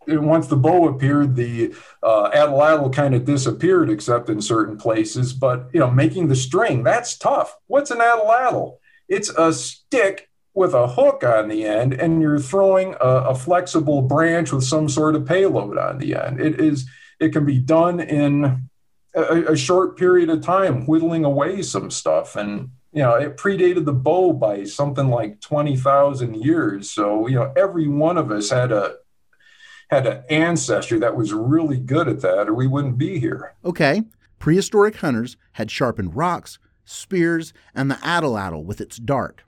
once 0.09 0.47
the 0.47 0.57
bow 0.57 0.89
appeared, 0.89 1.37
the 1.37 1.75
uh, 2.03 2.31
atlatl 2.31 2.93
kind 2.93 3.15
of 3.15 3.25
disappeared, 3.25 3.91
except 3.91 4.29
in 4.29 4.41
certain 4.41 4.77
places. 4.77 5.33
But 5.33 5.69
you 5.73 5.81
know, 5.81 5.91
making 5.91 6.29
the 6.29 6.37
string 6.37 6.83
that's 6.83 7.17
tough. 7.17 7.57
What's 7.67 7.91
an 7.91 7.99
atlatl? 7.99 8.79
It's 9.09 9.29
a 9.31 9.53
stick 9.53 10.29
with 10.55 10.73
a 10.73 10.89
hook 10.89 11.23
on 11.23 11.49
the 11.49 11.65
end, 11.65 11.93
and 11.93 12.23
you're 12.23 12.39
throwing 12.39 12.95
a, 12.95 13.29
a, 13.29 13.35
flexible 13.35 14.01
branch 14.01 14.53
with 14.53 14.65
some 14.65 14.89
sort 14.89 15.15
of 15.15 15.27
payload 15.27 15.77
on 15.77 15.99
the 15.99 16.17
end. 16.17 16.41
It 16.41 16.61
is. 16.61 16.89
It 17.21 17.31
can 17.31 17.47
be 17.47 17.59
done 17.59 18.01
in 18.01 18.69
a, 19.15 19.53
a 19.53 19.57
short 19.57 19.97
period 19.97 20.29
of 20.31 20.43
time, 20.43 20.87
whittling 20.87 21.25
away 21.25 21.63
some 21.63 21.91
stuff, 21.91 22.37
and 22.37 22.71
you 22.93 23.03
know 23.03 23.15
it 23.15 23.37
predated 23.37 23.85
the 23.85 23.93
bow 23.93 24.33
by 24.33 24.65
something 24.65 25.09
like 25.09 25.41
twenty 25.41 25.77
thousand 25.77 26.37
years. 26.37 26.91
So 26.91 27.27
you 27.27 27.37
know 27.37 27.53
every 27.57 27.87
one 27.87 28.19
of 28.19 28.31
us 28.31 28.51
had 28.51 28.73
a 28.73 28.97
had 29.89 30.07
an 30.07 30.23
ancestor 30.31 30.99
that 30.99 31.17
was 31.17 31.33
really 31.33 31.79
good 31.79 32.09
at 32.09 32.21
that, 32.21 32.49
or 32.49 32.55
we 32.55 32.67
wouldn't 32.67 32.99
be 32.99 33.19
here. 33.19 33.55
Okay, 33.65 34.03
prehistoric 34.39 34.97
hunters 34.97 35.37
had 35.53 35.71
sharpened 35.71 36.17
rocks 36.17 36.59
spears, 36.87 37.53
and 37.75 37.91
the 37.91 37.97
atlatl 37.97 38.65
with 38.65 38.81
its 38.81 38.97
dart. 38.97 39.43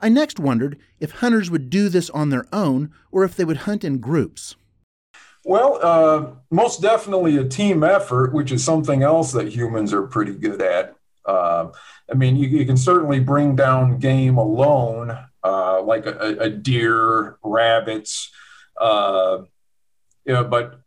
I 0.00 0.08
next 0.08 0.40
wondered 0.40 0.78
if 0.98 1.12
hunters 1.12 1.50
would 1.50 1.70
do 1.70 1.88
this 1.88 2.10
on 2.10 2.30
their 2.30 2.46
own 2.52 2.90
or 3.12 3.22
if 3.22 3.36
they 3.36 3.44
would 3.44 3.58
hunt 3.58 3.84
in 3.84 3.98
groups. 3.98 4.56
Well, 5.44 5.78
uh, 5.82 6.32
most 6.50 6.82
definitely 6.82 7.36
a 7.36 7.48
team 7.48 7.84
effort, 7.84 8.32
which 8.32 8.50
is 8.50 8.64
something 8.64 9.02
else 9.02 9.32
that 9.32 9.48
humans 9.48 9.92
are 9.92 10.02
pretty 10.02 10.34
good 10.34 10.60
at. 10.60 10.96
Uh, 11.24 11.68
I 12.10 12.14
mean, 12.14 12.36
you, 12.36 12.48
you, 12.48 12.66
can 12.66 12.76
certainly 12.76 13.20
bring 13.20 13.54
down 13.54 13.98
game 13.98 14.36
alone, 14.38 15.16
uh, 15.44 15.82
like 15.82 16.06
a, 16.06 16.36
a, 16.40 16.50
deer, 16.50 17.36
rabbits, 17.42 18.30
uh, 20.28 20.32
yeah, 20.32 20.42
but 20.42 20.80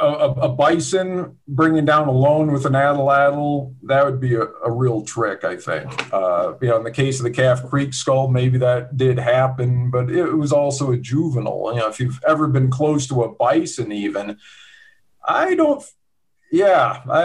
a, 0.00 0.34
a, 0.42 0.48
bison 0.48 1.38
bringing 1.46 1.84
down 1.84 2.08
alone 2.08 2.52
with 2.52 2.64
an 2.64 2.72
atlatl, 2.72 3.74
that 3.82 4.04
would 4.04 4.20
be 4.20 4.34
a, 4.34 4.42
a 4.64 4.70
real 4.70 5.02
trick, 5.02 5.44
I 5.44 5.56
think. 5.56 6.12
Uh, 6.12 6.54
you 6.60 6.68
know, 6.68 6.78
in 6.78 6.84
the 6.84 6.90
case 6.90 7.18
of 7.18 7.24
the 7.24 7.30
Calf 7.30 7.64
Creek 7.68 7.92
skull, 7.92 8.28
maybe 8.28 8.58
that 8.58 8.96
did 8.96 9.18
happen, 9.18 9.90
but 9.90 10.10
it 10.10 10.32
was 10.32 10.52
also 10.52 10.92
a 10.92 10.96
juvenile. 10.96 11.72
You 11.74 11.80
know, 11.80 11.88
if 11.88 12.00
you've 12.00 12.20
ever 12.26 12.46
been 12.46 12.70
close 12.70 13.06
to 13.08 13.22
a 13.22 13.34
bison, 13.34 13.92
even, 13.92 14.38
I 15.26 15.54
don't. 15.54 15.82
Yeah, 16.52 17.02
I, 17.08 17.22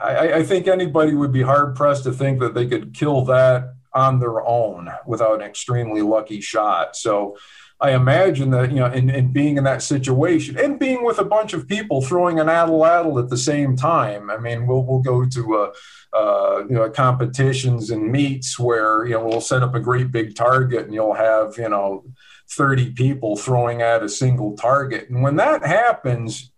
I, 0.00 0.36
I 0.36 0.42
think 0.44 0.68
anybody 0.68 1.14
would 1.14 1.32
be 1.32 1.42
hard 1.42 1.74
pressed 1.74 2.04
to 2.04 2.12
think 2.12 2.38
that 2.38 2.54
they 2.54 2.68
could 2.68 2.94
kill 2.94 3.24
that 3.24 3.74
on 3.92 4.20
their 4.20 4.46
own 4.46 4.88
without 5.06 5.36
an 5.36 5.42
extremely 5.42 6.02
lucky 6.02 6.40
shot. 6.40 6.94
So, 6.94 7.36
I 7.82 7.92
imagine 7.92 8.50
that, 8.50 8.70
you 8.70 8.80
know, 8.80 8.86
in, 8.92 9.08
in 9.08 9.32
being 9.32 9.56
in 9.56 9.64
that 9.64 9.82
situation 9.82 10.58
and 10.58 10.78
being 10.78 11.02
with 11.02 11.18
a 11.18 11.24
bunch 11.24 11.54
of 11.54 11.66
people 11.66 12.02
throwing 12.02 12.38
an 12.38 12.46
atlatl 12.46 13.22
at 13.22 13.30
the 13.30 13.38
same 13.38 13.74
time. 13.74 14.28
I 14.30 14.36
mean, 14.36 14.66
we'll, 14.66 14.84
we'll 14.84 15.00
go 15.00 15.24
to, 15.24 15.56
uh, 15.56 15.72
uh, 16.12 16.64
you 16.68 16.74
know, 16.74 16.90
competitions 16.90 17.90
and 17.90 18.12
meets 18.12 18.58
where, 18.58 19.06
you 19.06 19.14
know, 19.14 19.24
we'll 19.24 19.40
set 19.40 19.62
up 19.62 19.74
a 19.74 19.80
great 19.80 20.12
big 20.12 20.34
target 20.34 20.84
and 20.84 20.92
you'll 20.92 21.14
have, 21.14 21.56
you 21.56 21.70
know, 21.70 22.04
30 22.50 22.92
people 22.92 23.34
throwing 23.36 23.80
at 23.80 24.02
a 24.02 24.08
single 24.10 24.56
target. 24.56 25.08
And 25.08 25.22
when 25.22 25.36
that 25.36 25.64
happens, 25.64 26.52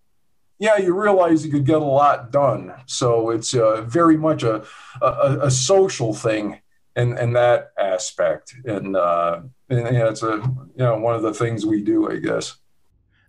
yeah, 0.59 0.77
you 0.79 0.93
realize 0.93 1.45
you 1.45 1.53
could 1.53 1.67
get 1.67 1.77
a 1.77 1.85
lot 1.85 2.33
done. 2.33 2.75
So 2.87 3.31
it's 3.31 3.55
uh, 3.55 3.83
very 3.83 4.17
much 4.17 4.43
a, 4.43 4.65
a, 5.01 5.39
a 5.43 5.51
social 5.53 6.15
thing 6.15 6.61
in, 6.97 7.17
in 7.17 7.35
that 7.35 7.71
aspect. 7.79 8.55
And, 8.65 8.97
uh, 8.97 9.43
and 9.73 9.97
yeah, 9.97 10.09
it's 10.09 10.23
a 10.23 10.37
you 10.77 10.85
know 10.85 10.99
one 10.99 11.15
of 11.15 11.23
the 11.23 11.35
things 11.35 11.67
we 11.67 11.83
do, 11.83 12.11
I 12.11 12.17
guess. 12.17 12.57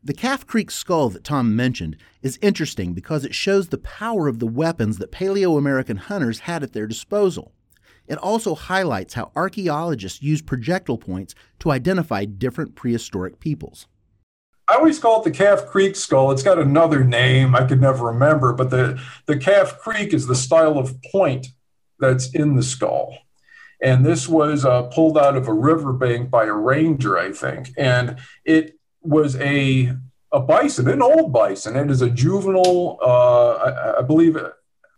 The 0.04 0.14
Calf 0.14 0.46
Creek 0.46 0.70
skull 0.70 1.10
that 1.10 1.24
Tom 1.24 1.56
mentioned 1.56 1.96
is 2.22 2.38
interesting 2.42 2.94
because 2.94 3.24
it 3.24 3.34
shows 3.34 3.70
the 3.70 3.78
power 3.78 4.28
of 4.28 4.40
the 4.40 4.48
weapons 4.48 4.98
that 4.98 5.14
Paleo 5.14 5.58
American 5.58 5.96
hunters 5.96 6.40
had 6.40 6.62
at 6.62 6.74
their 6.74 6.88
disposal. 6.88 7.54
It 8.06 8.18
also 8.18 8.54
highlights 8.54 9.14
how 9.14 9.32
archaeologists 9.34 10.22
use 10.22 10.42
projectile 10.42 10.98
points 10.98 11.36
to 11.60 11.72
identify 11.72 12.26
different 12.26 12.76
prehistoric 12.76 13.40
peoples. 13.40 13.88
I 14.68 14.76
always 14.76 15.00
call 15.00 15.22
it 15.22 15.24
the 15.24 15.32
Calf 15.32 15.68
Creek 15.68 15.96
skull. 15.96 16.32
It's 16.32 16.44
got 16.44 16.60
another 16.60 17.04
name 17.04 17.56
I 17.56 17.66
could 17.66 17.80
never 17.80 18.08
remember, 18.08 18.52
but 18.54 18.70
the, 18.70 19.02
the 19.26 19.38
Calf 19.38 19.80
Creek 19.80 20.14
is 20.14 20.28
the 20.28 20.36
style 20.36 20.78
of 20.78 21.02
point 21.12 21.48
that's 22.00 22.34
in 22.34 22.56
the 22.56 22.64
skull. 22.64 23.18
And 23.84 24.06
this 24.06 24.30
was 24.30 24.64
uh, 24.64 24.84
pulled 24.84 25.18
out 25.18 25.36
of 25.36 25.50
a 25.50 25.54
riverbank 25.54 26.32
by 26.32 26.46
a 26.46 26.54
ranger, 26.54 27.18
I 27.18 27.34
think. 27.34 27.72
And 27.78 28.18
it 28.46 28.80
was 29.02 29.36
a 29.36 29.94
a 30.32 30.40
bison, 30.40 30.90
an 30.90 31.02
old 31.02 31.32
bison. 31.32 31.76
It 31.76 31.92
is 31.92 32.02
a 32.02 32.10
juvenile. 32.10 32.98
Uh, 33.00 33.52
I, 33.54 34.00
I, 34.00 34.02
believe 34.02 34.36
it, 34.36 34.52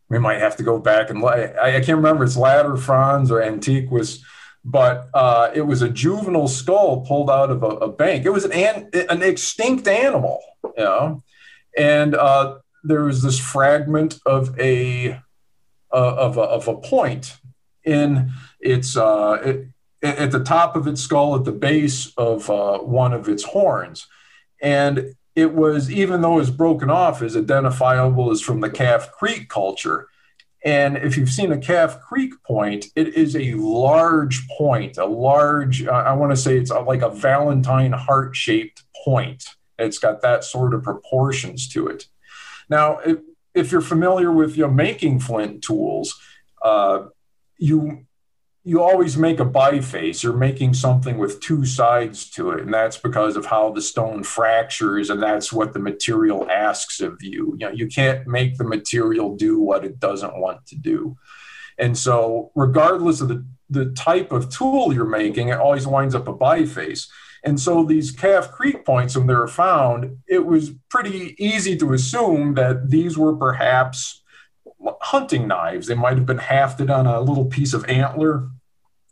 we 0.07 0.17
might 0.17 0.39
have 0.39 0.55
to 0.57 0.63
go 0.63 0.79
back 0.79 1.09
and 1.09 1.23
I, 1.25 1.75
I 1.77 1.81
can't 1.81 1.97
remember 1.97 2.23
it's 2.23 2.37
latifrons 2.37 3.31
or 3.31 3.41
antiquus, 3.41 4.23
but 4.63 5.09
uh, 5.13 5.51
it 5.53 5.63
was 5.63 5.81
a 5.81 5.89
juvenile 5.89 6.47
skull 6.47 7.01
pulled 7.05 7.29
out 7.29 7.51
of 7.51 7.63
a, 7.63 7.67
a 7.67 7.91
bank. 7.91 8.25
It 8.25 8.29
was 8.29 8.45
an, 8.45 8.53
an, 8.53 8.89
an 9.09 9.21
extinct 9.23 9.89
animal, 9.89 10.39
you 10.63 10.83
know, 10.83 11.23
and 11.77 12.15
uh, 12.15 12.59
there 12.85 13.03
was 13.03 13.21
this 13.21 13.37
fragment 13.37 14.19
of 14.25 14.57
a 14.57 15.19
uh, 15.91 16.15
of 16.15 16.37
a, 16.37 16.41
of 16.41 16.67
a 16.67 16.75
point 16.77 17.37
in 17.83 18.31
its 18.65 18.97
uh, 18.97 19.41
it, 19.43 19.67
at 20.01 20.31
the 20.31 20.43
top 20.43 20.75
of 20.75 20.87
its 20.87 21.01
skull, 21.01 21.35
at 21.35 21.45
the 21.45 21.51
base 21.51 22.13
of 22.17 22.49
uh, 22.49 22.79
one 22.79 23.13
of 23.13 23.29
its 23.29 23.43
horns, 23.43 24.07
and 24.61 25.15
it 25.35 25.53
was 25.53 25.91
even 25.91 26.21
though 26.21 26.33
it 26.33 26.37
was 26.37 26.51
broken 26.51 26.89
off, 26.89 27.21
is 27.21 27.37
identifiable 27.37 28.31
as 28.31 28.41
from 28.41 28.61
the 28.61 28.69
Calf 28.69 29.11
Creek 29.11 29.49
culture. 29.49 30.07
And 30.63 30.97
if 30.97 31.15
you've 31.15 31.29
seen 31.29 31.51
a 31.51 31.59
Calf 31.59 32.01
Creek 32.01 32.33
point, 32.43 32.87
it 32.95 33.09
is 33.13 33.35
a 33.35 33.53
large 33.53 34.47
point, 34.47 34.97
a 34.97 35.05
large, 35.05 35.85
uh, 35.85 35.91
I 35.91 36.13
want 36.13 36.31
to 36.31 36.35
say 36.35 36.57
it's 36.57 36.71
like 36.71 37.03
a 37.03 37.09
Valentine 37.09 37.91
heart 37.91 38.35
shaped 38.35 38.83
point. 39.03 39.45
It's 39.77 39.99
got 39.99 40.21
that 40.23 40.43
sort 40.43 40.73
of 40.73 40.81
proportions 40.81 41.67
to 41.69 41.87
it. 41.87 42.07
Now, 42.67 42.97
if, 43.05 43.19
if 43.53 43.71
you're 43.71 43.81
familiar 43.81 44.31
with 44.31 44.57
you 44.57 44.63
know, 44.63 44.73
making 44.73 45.19
flint 45.19 45.63
tools, 45.63 46.19
uh, 46.63 47.03
you 47.59 48.05
you 48.67 48.81
always 48.81 49.15
make 49.15 49.39
a 49.39 49.45
biface. 49.45 50.23
You're 50.23 50.33
making 50.33 50.73
something 50.73 51.19
with 51.19 51.39
two 51.39 51.67
sides 51.67 52.27
to 52.31 52.49
it, 52.49 52.61
and 52.61 52.73
that's 52.73 52.97
because 52.97 53.37
of 53.37 53.45
how 53.45 53.71
the 53.71 53.81
stone 53.81 54.23
fractures, 54.23 55.11
and 55.11 55.21
that's 55.21 55.53
what 55.53 55.73
the 55.73 55.79
material 55.79 56.49
asks 56.49 56.99
of 56.99 57.21
you. 57.21 57.55
You 57.59 57.67
know, 57.67 57.71
you 57.71 57.87
can't 57.87 58.25
make 58.25 58.57
the 58.57 58.63
material 58.63 59.35
do 59.35 59.59
what 59.59 59.85
it 59.85 59.99
doesn't 59.99 60.39
want 60.39 60.65
to 60.67 60.75
do. 60.75 61.15
And 61.77 61.95
so, 61.95 62.51
regardless 62.55 63.21
of 63.21 63.27
the, 63.27 63.45
the 63.69 63.91
type 63.91 64.31
of 64.31 64.49
tool 64.49 64.91
you're 64.91 65.05
making, 65.05 65.49
it 65.49 65.59
always 65.59 65.85
winds 65.85 66.15
up 66.15 66.27
a 66.27 66.33
biface. 66.33 67.07
And 67.43 67.59
so, 67.59 67.83
these 67.83 68.09
Calf 68.09 68.51
Creek 68.51 68.83
points, 68.83 69.15
when 69.15 69.27
they 69.27 69.35
were 69.35 69.47
found, 69.47 70.17
it 70.27 70.43
was 70.43 70.71
pretty 70.89 71.35
easy 71.37 71.77
to 71.77 71.93
assume 71.93 72.55
that 72.55 72.89
these 72.89 73.15
were 73.15 73.35
perhaps 73.35 74.23
hunting 75.01 75.47
knives. 75.47 75.85
They 75.85 75.93
might 75.93 76.17
have 76.17 76.25
been 76.25 76.39
hafted 76.39 76.89
on 76.89 77.05
a 77.05 77.21
little 77.21 77.45
piece 77.45 77.75
of 77.75 77.85
antler 77.85 78.49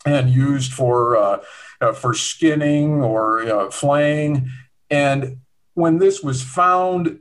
and 0.06 0.30
used 0.30 0.74
for 0.74 1.18
uh, 1.18 1.40
uh, 1.82 1.94
for 1.94 2.14
skinning 2.14 3.02
or 3.02 3.42
uh, 3.42 3.72
flaying. 3.72 4.50
And 4.90 5.38
when 5.74 5.98
this 5.98 6.22
was 6.22 6.44
found 6.44 7.20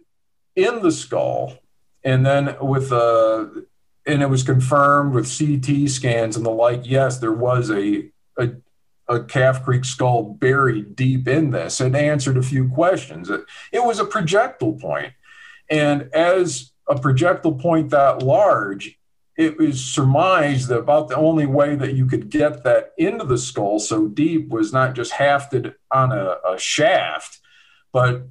in 0.56 0.82
the 0.82 0.92
skull, 0.92 1.58
and 2.04 2.24
then 2.26 2.56
with 2.60 2.92
uh, 2.92 3.46
and 4.06 4.22
it 4.22 4.30
was 4.30 4.42
confirmed 4.42 5.14
with 5.14 5.38
CT 5.38 5.88
scans 5.88 6.36
and 6.36 6.44
the 6.44 6.50
like, 6.50 6.82
yes, 6.84 7.18
there 7.18 7.32
was 7.32 7.70
a, 7.70 8.10
a 8.38 8.50
a 9.08 9.22
Calf 9.24 9.64
Creek 9.64 9.84
skull 9.84 10.22
buried 10.22 10.96
deep 10.96 11.28
in 11.28 11.50
this. 11.50 11.80
It 11.80 11.94
answered 11.94 12.36
a 12.36 12.42
few 12.42 12.68
questions. 12.68 13.30
It, 13.30 13.42
it 13.72 13.84
was 13.84 13.98
a 13.98 14.04
projectile 14.04 14.74
point. 14.74 15.12
And 15.68 16.08
as 16.14 16.72
a 16.88 16.98
projectile 16.98 17.54
point 17.54 17.90
that 17.90 18.22
large, 18.22 18.98
it 19.44 19.58
was 19.58 19.84
surmised 19.84 20.68
that 20.68 20.78
about 20.78 21.08
the 21.08 21.16
only 21.16 21.46
way 21.46 21.74
that 21.74 21.94
you 21.94 22.06
could 22.06 22.30
get 22.30 22.64
that 22.64 22.92
into 22.96 23.24
the 23.24 23.38
skull 23.38 23.78
so 23.78 24.06
deep 24.06 24.48
was 24.48 24.72
not 24.72 24.94
just 24.94 25.12
hafted 25.12 25.74
on 25.90 26.12
a, 26.12 26.36
a 26.46 26.58
shaft, 26.58 27.40
but 27.92 28.28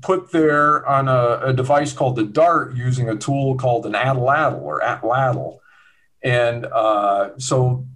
put 0.00 0.32
there 0.32 0.86
on 0.86 1.08
a, 1.08 1.40
a, 1.48 1.52
device 1.52 1.92
called 1.92 2.16
the 2.16 2.24
dart 2.24 2.74
using 2.74 3.08
a 3.08 3.16
tool 3.16 3.56
called 3.56 3.86
an 3.86 3.92
atlatl 3.92 4.60
or 4.60 4.80
atlatl. 4.80 5.58
And 6.22 6.66
uh, 6.66 7.38
so 7.38 7.86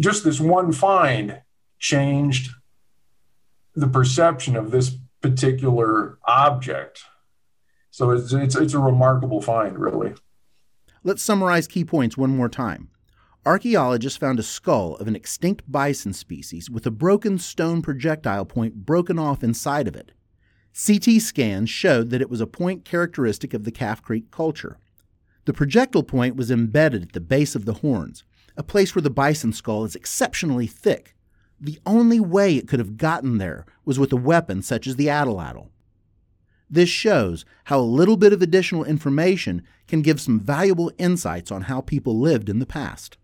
just 0.00 0.24
this 0.24 0.40
one 0.40 0.72
find 0.72 1.42
changed 1.78 2.50
the 3.74 3.86
perception 3.86 4.56
of 4.56 4.70
this 4.70 4.96
particular 5.20 6.18
object 6.24 7.02
so 7.96 8.10
it's, 8.10 8.30
it's, 8.30 8.54
it's 8.54 8.74
a 8.74 8.78
remarkable 8.78 9.40
find, 9.40 9.78
really. 9.78 10.12
Let's 11.06 11.22
summarize 11.22 11.68
key 11.68 11.84
points 11.84 12.16
one 12.16 12.36
more 12.36 12.48
time. 12.48 12.88
Archaeologists 13.44 14.18
found 14.18 14.40
a 14.40 14.42
skull 14.42 14.96
of 14.96 15.06
an 15.06 15.14
extinct 15.14 15.62
bison 15.70 16.12
species 16.12 16.68
with 16.68 16.84
a 16.84 16.90
broken 16.90 17.38
stone 17.38 17.80
projectile 17.80 18.44
point 18.44 18.84
broken 18.84 19.16
off 19.16 19.44
inside 19.44 19.86
of 19.86 19.94
it. 19.94 20.10
CT 20.74 21.22
scans 21.22 21.70
showed 21.70 22.10
that 22.10 22.20
it 22.20 22.28
was 22.28 22.40
a 22.40 22.46
point 22.48 22.84
characteristic 22.84 23.54
of 23.54 23.62
the 23.62 23.70
Calf 23.70 24.02
Creek 24.02 24.32
culture. 24.32 24.80
The 25.44 25.52
projectile 25.52 26.02
point 26.02 26.34
was 26.34 26.50
embedded 26.50 27.02
at 27.04 27.12
the 27.12 27.20
base 27.20 27.54
of 27.54 27.66
the 27.66 27.74
horns, 27.74 28.24
a 28.56 28.64
place 28.64 28.96
where 28.96 29.02
the 29.02 29.08
bison 29.08 29.52
skull 29.52 29.84
is 29.84 29.94
exceptionally 29.94 30.66
thick. 30.66 31.14
The 31.60 31.78
only 31.86 32.18
way 32.18 32.56
it 32.56 32.66
could 32.66 32.80
have 32.80 32.96
gotten 32.96 33.38
there 33.38 33.64
was 33.84 33.96
with 33.96 34.12
a 34.12 34.16
weapon 34.16 34.60
such 34.60 34.88
as 34.88 34.96
the 34.96 35.06
atlatl. 35.06 35.68
This 36.68 36.88
shows 36.88 37.44
how 37.64 37.78
a 37.78 37.80
little 37.80 38.16
bit 38.16 38.32
of 38.32 38.42
additional 38.42 38.84
information 38.84 39.62
can 39.86 40.02
give 40.02 40.20
some 40.20 40.40
valuable 40.40 40.90
insights 40.98 41.50
on 41.50 41.62
how 41.62 41.80
people 41.80 42.18
lived 42.18 42.48
in 42.48 42.58
the 42.58 42.66
past. 42.66 43.16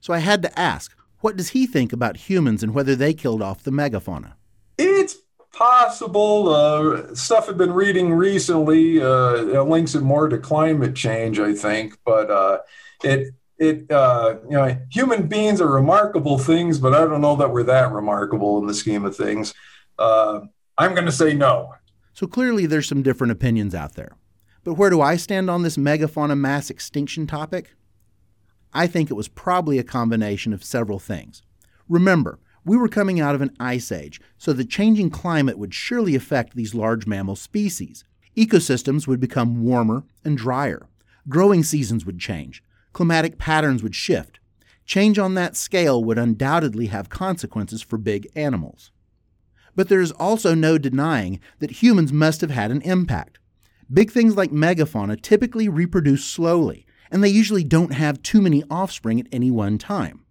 So 0.00 0.12
I 0.12 0.18
had 0.18 0.42
to 0.42 0.58
ask, 0.58 0.96
what 1.20 1.36
does 1.36 1.50
he 1.50 1.66
think 1.66 1.92
about 1.92 2.16
humans 2.28 2.62
and 2.62 2.74
whether 2.74 2.94
they 2.94 3.14
killed 3.14 3.42
off 3.42 3.62
the 3.62 3.70
megafauna? 3.70 4.34
It's 4.78 5.16
possible. 5.52 6.48
Uh, 6.48 7.14
stuff 7.14 7.48
I've 7.48 7.56
been 7.56 7.72
reading 7.72 8.12
recently 8.12 9.00
uh, 9.00 9.62
links 9.62 9.94
it 9.94 10.02
more 10.02 10.28
to 10.28 10.38
climate 10.38 10.94
change, 10.94 11.38
I 11.38 11.54
think, 11.54 11.98
but 12.04 12.30
uh, 12.30 12.58
it 13.02 13.34
it 13.58 13.90
uh, 13.90 14.36
you 14.44 14.56
know 14.56 14.76
human 14.90 15.28
beings 15.28 15.60
are 15.60 15.70
remarkable 15.70 16.38
things, 16.38 16.78
but 16.78 16.92
I 16.92 17.00
don't 17.00 17.20
know 17.20 17.36
that 17.36 17.50
we're 17.50 17.62
that 17.64 17.92
remarkable 17.92 18.58
in 18.58 18.66
the 18.66 18.74
scheme 18.74 19.04
of 19.04 19.16
things. 19.16 19.54
Uh, 19.98 20.40
I'm 20.76 20.94
going 20.94 21.06
to 21.06 21.12
say 21.12 21.34
no. 21.34 21.74
So 22.14 22.26
clearly, 22.26 22.66
there's 22.66 22.88
some 22.88 23.02
different 23.02 23.32
opinions 23.32 23.74
out 23.74 23.94
there. 23.94 24.16
But 24.62 24.74
where 24.74 24.88
do 24.88 25.00
I 25.02 25.16
stand 25.16 25.50
on 25.50 25.62
this 25.62 25.76
megafauna 25.76 26.38
mass 26.38 26.70
extinction 26.70 27.26
topic? 27.26 27.74
I 28.72 28.86
think 28.86 29.10
it 29.10 29.14
was 29.14 29.28
probably 29.28 29.78
a 29.78 29.84
combination 29.84 30.52
of 30.52 30.64
several 30.64 30.98
things. 30.98 31.42
Remember, 31.88 32.38
we 32.64 32.76
were 32.76 32.88
coming 32.88 33.20
out 33.20 33.34
of 33.34 33.42
an 33.42 33.54
ice 33.60 33.92
age, 33.92 34.20
so 34.38 34.52
the 34.52 34.64
changing 34.64 35.10
climate 35.10 35.58
would 35.58 35.74
surely 35.74 36.14
affect 36.14 36.56
these 36.56 36.74
large 36.74 37.06
mammal 37.06 37.36
species. 37.36 38.04
Ecosystems 38.36 39.06
would 39.06 39.20
become 39.20 39.62
warmer 39.62 40.04
and 40.24 40.38
drier. 40.38 40.88
Growing 41.28 41.62
seasons 41.62 42.06
would 42.06 42.18
change. 42.18 42.62
Climatic 42.92 43.38
patterns 43.38 43.82
would 43.82 43.94
shift. 43.94 44.40
Change 44.86 45.18
on 45.18 45.34
that 45.34 45.56
scale 45.56 46.02
would 46.02 46.18
undoubtedly 46.18 46.86
have 46.86 47.08
consequences 47.08 47.82
for 47.82 47.98
big 47.98 48.28
animals. 48.34 48.90
But 49.76 49.88
there 49.88 50.00
is 50.00 50.12
also 50.12 50.54
no 50.54 50.78
denying 50.78 51.40
that 51.58 51.82
humans 51.82 52.12
must 52.12 52.40
have 52.40 52.50
had 52.50 52.70
an 52.70 52.82
impact. 52.82 53.38
Big 53.92 54.10
things 54.10 54.36
like 54.36 54.50
megafauna 54.50 55.20
typically 55.20 55.68
reproduce 55.68 56.24
slowly, 56.24 56.86
and 57.10 57.22
they 57.22 57.28
usually 57.28 57.64
don't 57.64 57.92
have 57.92 58.22
too 58.22 58.40
many 58.40 58.62
offspring 58.70 59.20
at 59.20 59.26
any 59.30 59.50
one 59.50 59.78
time. 59.78 60.24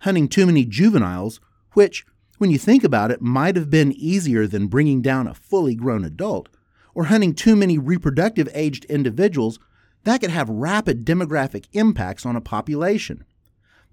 Hunting 0.00 0.28
too 0.28 0.46
many 0.46 0.64
juveniles, 0.64 1.40
which, 1.72 2.04
when 2.38 2.50
you 2.50 2.58
think 2.58 2.84
about 2.84 3.10
it, 3.10 3.22
might 3.22 3.56
have 3.56 3.70
been 3.70 3.92
easier 3.92 4.46
than 4.46 4.66
bringing 4.66 5.00
down 5.00 5.26
a 5.26 5.34
fully 5.34 5.74
grown 5.74 6.04
adult, 6.04 6.48
or 6.94 7.04
hunting 7.04 7.34
too 7.34 7.56
many 7.56 7.78
reproductive 7.78 8.48
aged 8.52 8.84
individuals, 8.86 9.58
that 10.04 10.20
could 10.20 10.30
have 10.30 10.48
rapid 10.48 11.04
demographic 11.04 11.66
impacts 11.72 12.26
on 12.26 12.36
a 12.36 12.40
population. 12.40 13.24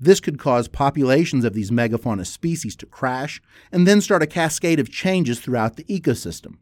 This 0.04 0.20
could 0.20 0.40
cause 0.40 0.68
populations 0.68 1.46
of 1.46 1.54
these 1.54 1.70
megafauna 1.70 2.26
species 2.26 2.76
to 2.78 2.88
crash 2.88 3.40
and 3.72 3.88
then 3.88 4.02
start 4.02 4.24
a 4.24 4.28
cascade 4.28 4.80
of 4.80 4.90
changes 4.90 5.40
throughout 5.40 5.76
the 5.76 5.84
ecosystem. 5.84 6.56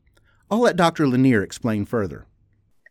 I'll 0.52 0.60
let 0.60 0.76
Dr. 0.76 1.08
Lanier 1.08 1.42
explain 1.42 1.86
further. 1.86 2.26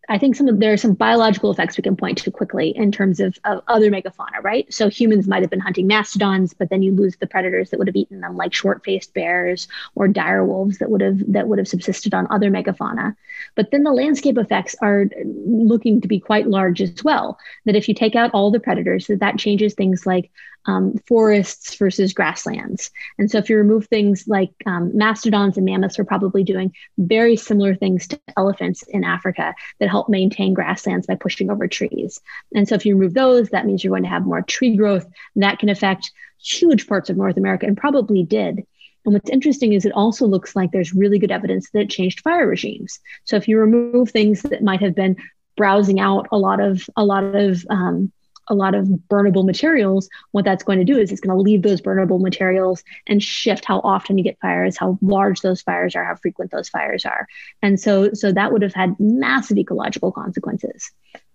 I 0.09 0.19
think 0.19 0.37
some 0.37 0.49
of 0.49 0.59
there 0.59 0.73
are 0.73 0.79
some 0.79 0.95
biological 0.95 1.51
effects 1.51 1.77
we 1.77 1.83
can 1.83 1.97
point 1.97 2.19
to 2.19 2.31
quickly 2.31 2.73
in 2.75 2.91
terms 2.91 3.21
of, 3.21 3.39
of 3.45 3.63
other 3.69 3.91
megafauna, 3.91 4.43
right? 4.43 4.73
So 4.73 4.89
humans 4.89 5.29
might 5.29 5.43
have 5.43 5.51
been 5.51 5.61
hunting 5.61 5.87
mastodons, 5.87 6.55
but 6.55 6.71
then 6.71 6.83
you 6.83 6.93
lose 6.93 7.17
the 7.17 7.27
predators 7.27 7.71
that 7.71 7.79
would 7.79 7.89
have 7.89 7.97
eaten 7.97 8.21
them, 8.21 8.37
like 8.37 8.55
short-faced 8.55 9.13
bears 9.13 9.69
or 9.95 10.09
dire 10.09 10.45
wolves 10.45 10.79
that 10.79 10.91
would 10.91 11.03
have 11.03 11.21
that 11.33 11.49
would 11.49 11.59
have 11.59 11.69
subsisted 11.69 12.15
on 12.15 12.27
other 12.31 12.51
megafauna. 12.51 13.15
But 13.55 13.71
then 13.71 13.83
the 13.83 13.93
landscape 13.93 14.39
effects 14.39 14.75
are 14.81 15.07
looking 15.25 16.01
to 16.01 16.09
be 16.09 16.21
quite 16.21 16.49
large 16.49 16.81
as 16.81 17.05
well. 17.05 17.39
That 17.67 17.77
if 17.77 17.89
you 17.89 17.95
take 17.95 18.17
out 18.17 18.31
all 18.33 18.51
the 18.51 18.61
predators, 18.61 19.07
that 19.09 19.21
that 19.21 19.39
changes 19.39 19.75
things 19.75 20.07
like 20.07 20.31
um, 20.67 20.99
forests 21.07 21.75
versus 21.77 22.13
grasslands. 22.13 22.91
And 23.19 23.31
so 23.31 23.39
if 23.39 23.49
you 23.49 23.57
remove 23.57 23.87
things 23.87 24.25
like 24.27 24.51
um, 24.67 24.97
mastodons 24.97 25.57
and 25.57 25.65
mammoths 25.65 25.99
are 25.99 26.05
probably 26.05 26.45
doing 26.45 26.75
very 26.99 27.37
similar 27.37 27.75
things 27.75 28.07
to 28.09 28.21
elephants 28.37 28.83
in 28.83 29.05
Africa 29.05 29.55
that 29.79 29.89
help 29.89 30.09
maintain 30.09 30.55
grasslands 30.55 31.07
by 31.07 31.15
pushing 31.15 31.51
over 31.51 31.67
trees. 31.67 32.21
And 32.55 32.69
so 32.69 32.75
if 32.75 32.85
you 32.85 32.97
remove 32.97 33.15
those, 33.15 33.49
that 33.51 33.67
means 33.67 33.83
you're 33.83 33.93
going 33.93 34.03
to 34.03 34.09
have 34.09 34.27
more 34.27 34.43
tree 34.43 34.77
growth. 34.77 35.07
that 35.37 35.59
can 35.59 35.69
affect 35.69 36.11
huge 36.41 36.87
parts 36.87 37.11
of 37.11 37.17
North 37.17 37.37
America 37.37 37.67
and 37.67 37.77
probably 37.77 38.23
did. 38.23 38.65
And 39.05 39.15
what's 39.15 39.31
interesting 39.31 39.73
is 39.73 39.85
it 39.85 39.93
also 39.93 40.27
looks 40.27 40.55
like 40.55 40.71
there's 40.71 40.95
really 40.95 41.19
good 41.19 41.31
evidence 41.31 41.71
that 41.71 41.81
it 41.81 41.91
changed 41.91 42.21
fire 42.21 42.47
regimes. 42.47 43.01
So 43.25 43.37
if 43.37 43.49
you 43.49 43.59
remove 43.59 44.11
things 44.11 44.43
that 44.43 44.63
might 44.63 44.83
have 44.83 44.95
been 44.95 45.17
browsing 45.57 45.99
out 45.99 46.29
a 46.31 46.39
lot 46.39 46.61
of 46.61 46.89
a 46.97 47.05
lot 47.05 47.25
of 47.25 47.65
um, 47.71 48.13
a 48.49 48.55
lot 48.55 48.75
of 48.75 48.87
burnable 49.09 49.45
materials, 49.45 50.09
what 50.33 50.45
that's 50.45 50.65
going 50.65 50.79
to 50.79 50.85
do 50.85 50.99
is 50.99 51.13
it's 51.13 51.21
going 51.21 51.37
to 51.37 51.43
leave 51.43 51.63
those 51.63 51.81
burnable 51.81 52.21
materials 52.21 52.83
and 53.07 53.23
shift 53.23 53.65
how 53.65 53.81
often 53.81 54.19
you 54.19 54.25
get 54.25 54.41
fires, 54.41 54.77
how 54.77 54.99
large 55.03 55.41
those 55.41 55.63
fires 55.63 55.95
are, 55.95 56.05
how 56.05 56.17
frequent 56.17 56.51
those 56.51 56.69
fires 56.69 57.05
are. 57.05 57.27
And 57.63 57.79
so, 57.79 58.13
so 58.13 58.33
that 58.33 58.53
would 58.53 58.63
have 58.63 58.75
had 58.75 58.99
massive 58.99 59.59
ecological 59.59 60.13
consequences. 60.13 60.91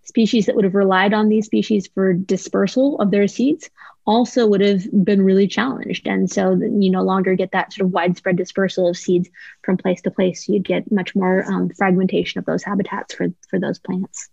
Species 0.05 0.47
that 0.47 0.55
would 0.55 0.65
have 0.65 0.75
relied 0.75 1.13
on 1.13 1.29
these 1.29 1.45
species 1.45 1.87
for 1.87 2.13
dispersal 2.13 2.99
of 2.99 3.09
their 3.09 3.27
seeds 3.27 3.69
also 4.05 4.45
would 4.45 4.59
have 4.59 4.83
been 5.05 5.23
really 5.23 5.47
challenged. 5.47 6.07
And 6.07 6.29
so 6.29 6.51
you 6.51 6.91
no 6.91 7.03
longer 7.03 7.35
get 7.35 7.51
that 7.51 7.71
sort 7.71 7.85
of 7.85 7.93
widespread 7.93 8.35
dispersal 8.35 8.89
of 8.89 8.97
seeds 8.97 9.29
from 9.63 9.77
place 9.77 10.01
to 10.01 10.11
place. 10.11 10.49
You'd 10.49 10.65
get 10.65 10.91
much 10.91 11.15
more 11.15 11.45
um, 11.49 11.69
fragmentation 11.69 12.39
of 12.39 12.45
those 12.45 12.63
habitats 12.63 13.13
for, 13.13 13.27
for 13.49 13.59
those 13.59 13.79
plants. 13.79 14.29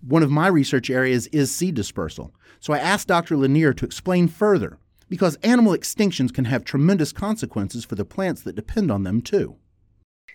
One 0.00 0.22
of 0.22 0.30
my 0.30 0.46
research 0.48 0.88
areas 0.88 1.26
is 1.26 1.54
seed 1.54 1.74
dispersal, 1.74 2.32
so 2.58 2.72
I 2.72 2.78
asked 2.78 3.08
Dr. 3.08 3.36
Lanier 3.36 3.74
to 3.74 3.84
explain 3.84 4.28
further, 4.28 4.78
because 5.10 5.36
animal 5.42 5.74
extinctions 5.74 6.32
can 6.32 6.46
have 6.46 6.64
tremendous 6.64 7.12
consequences 7.12 7.84
for 7.84 7.96
the 7.96 8.04
plants 8.06 8.40
that 8.42 8.56
depend 8.56 8.90
on 8.90 9.02
them 9.02 9.20
too. 9.20 9.56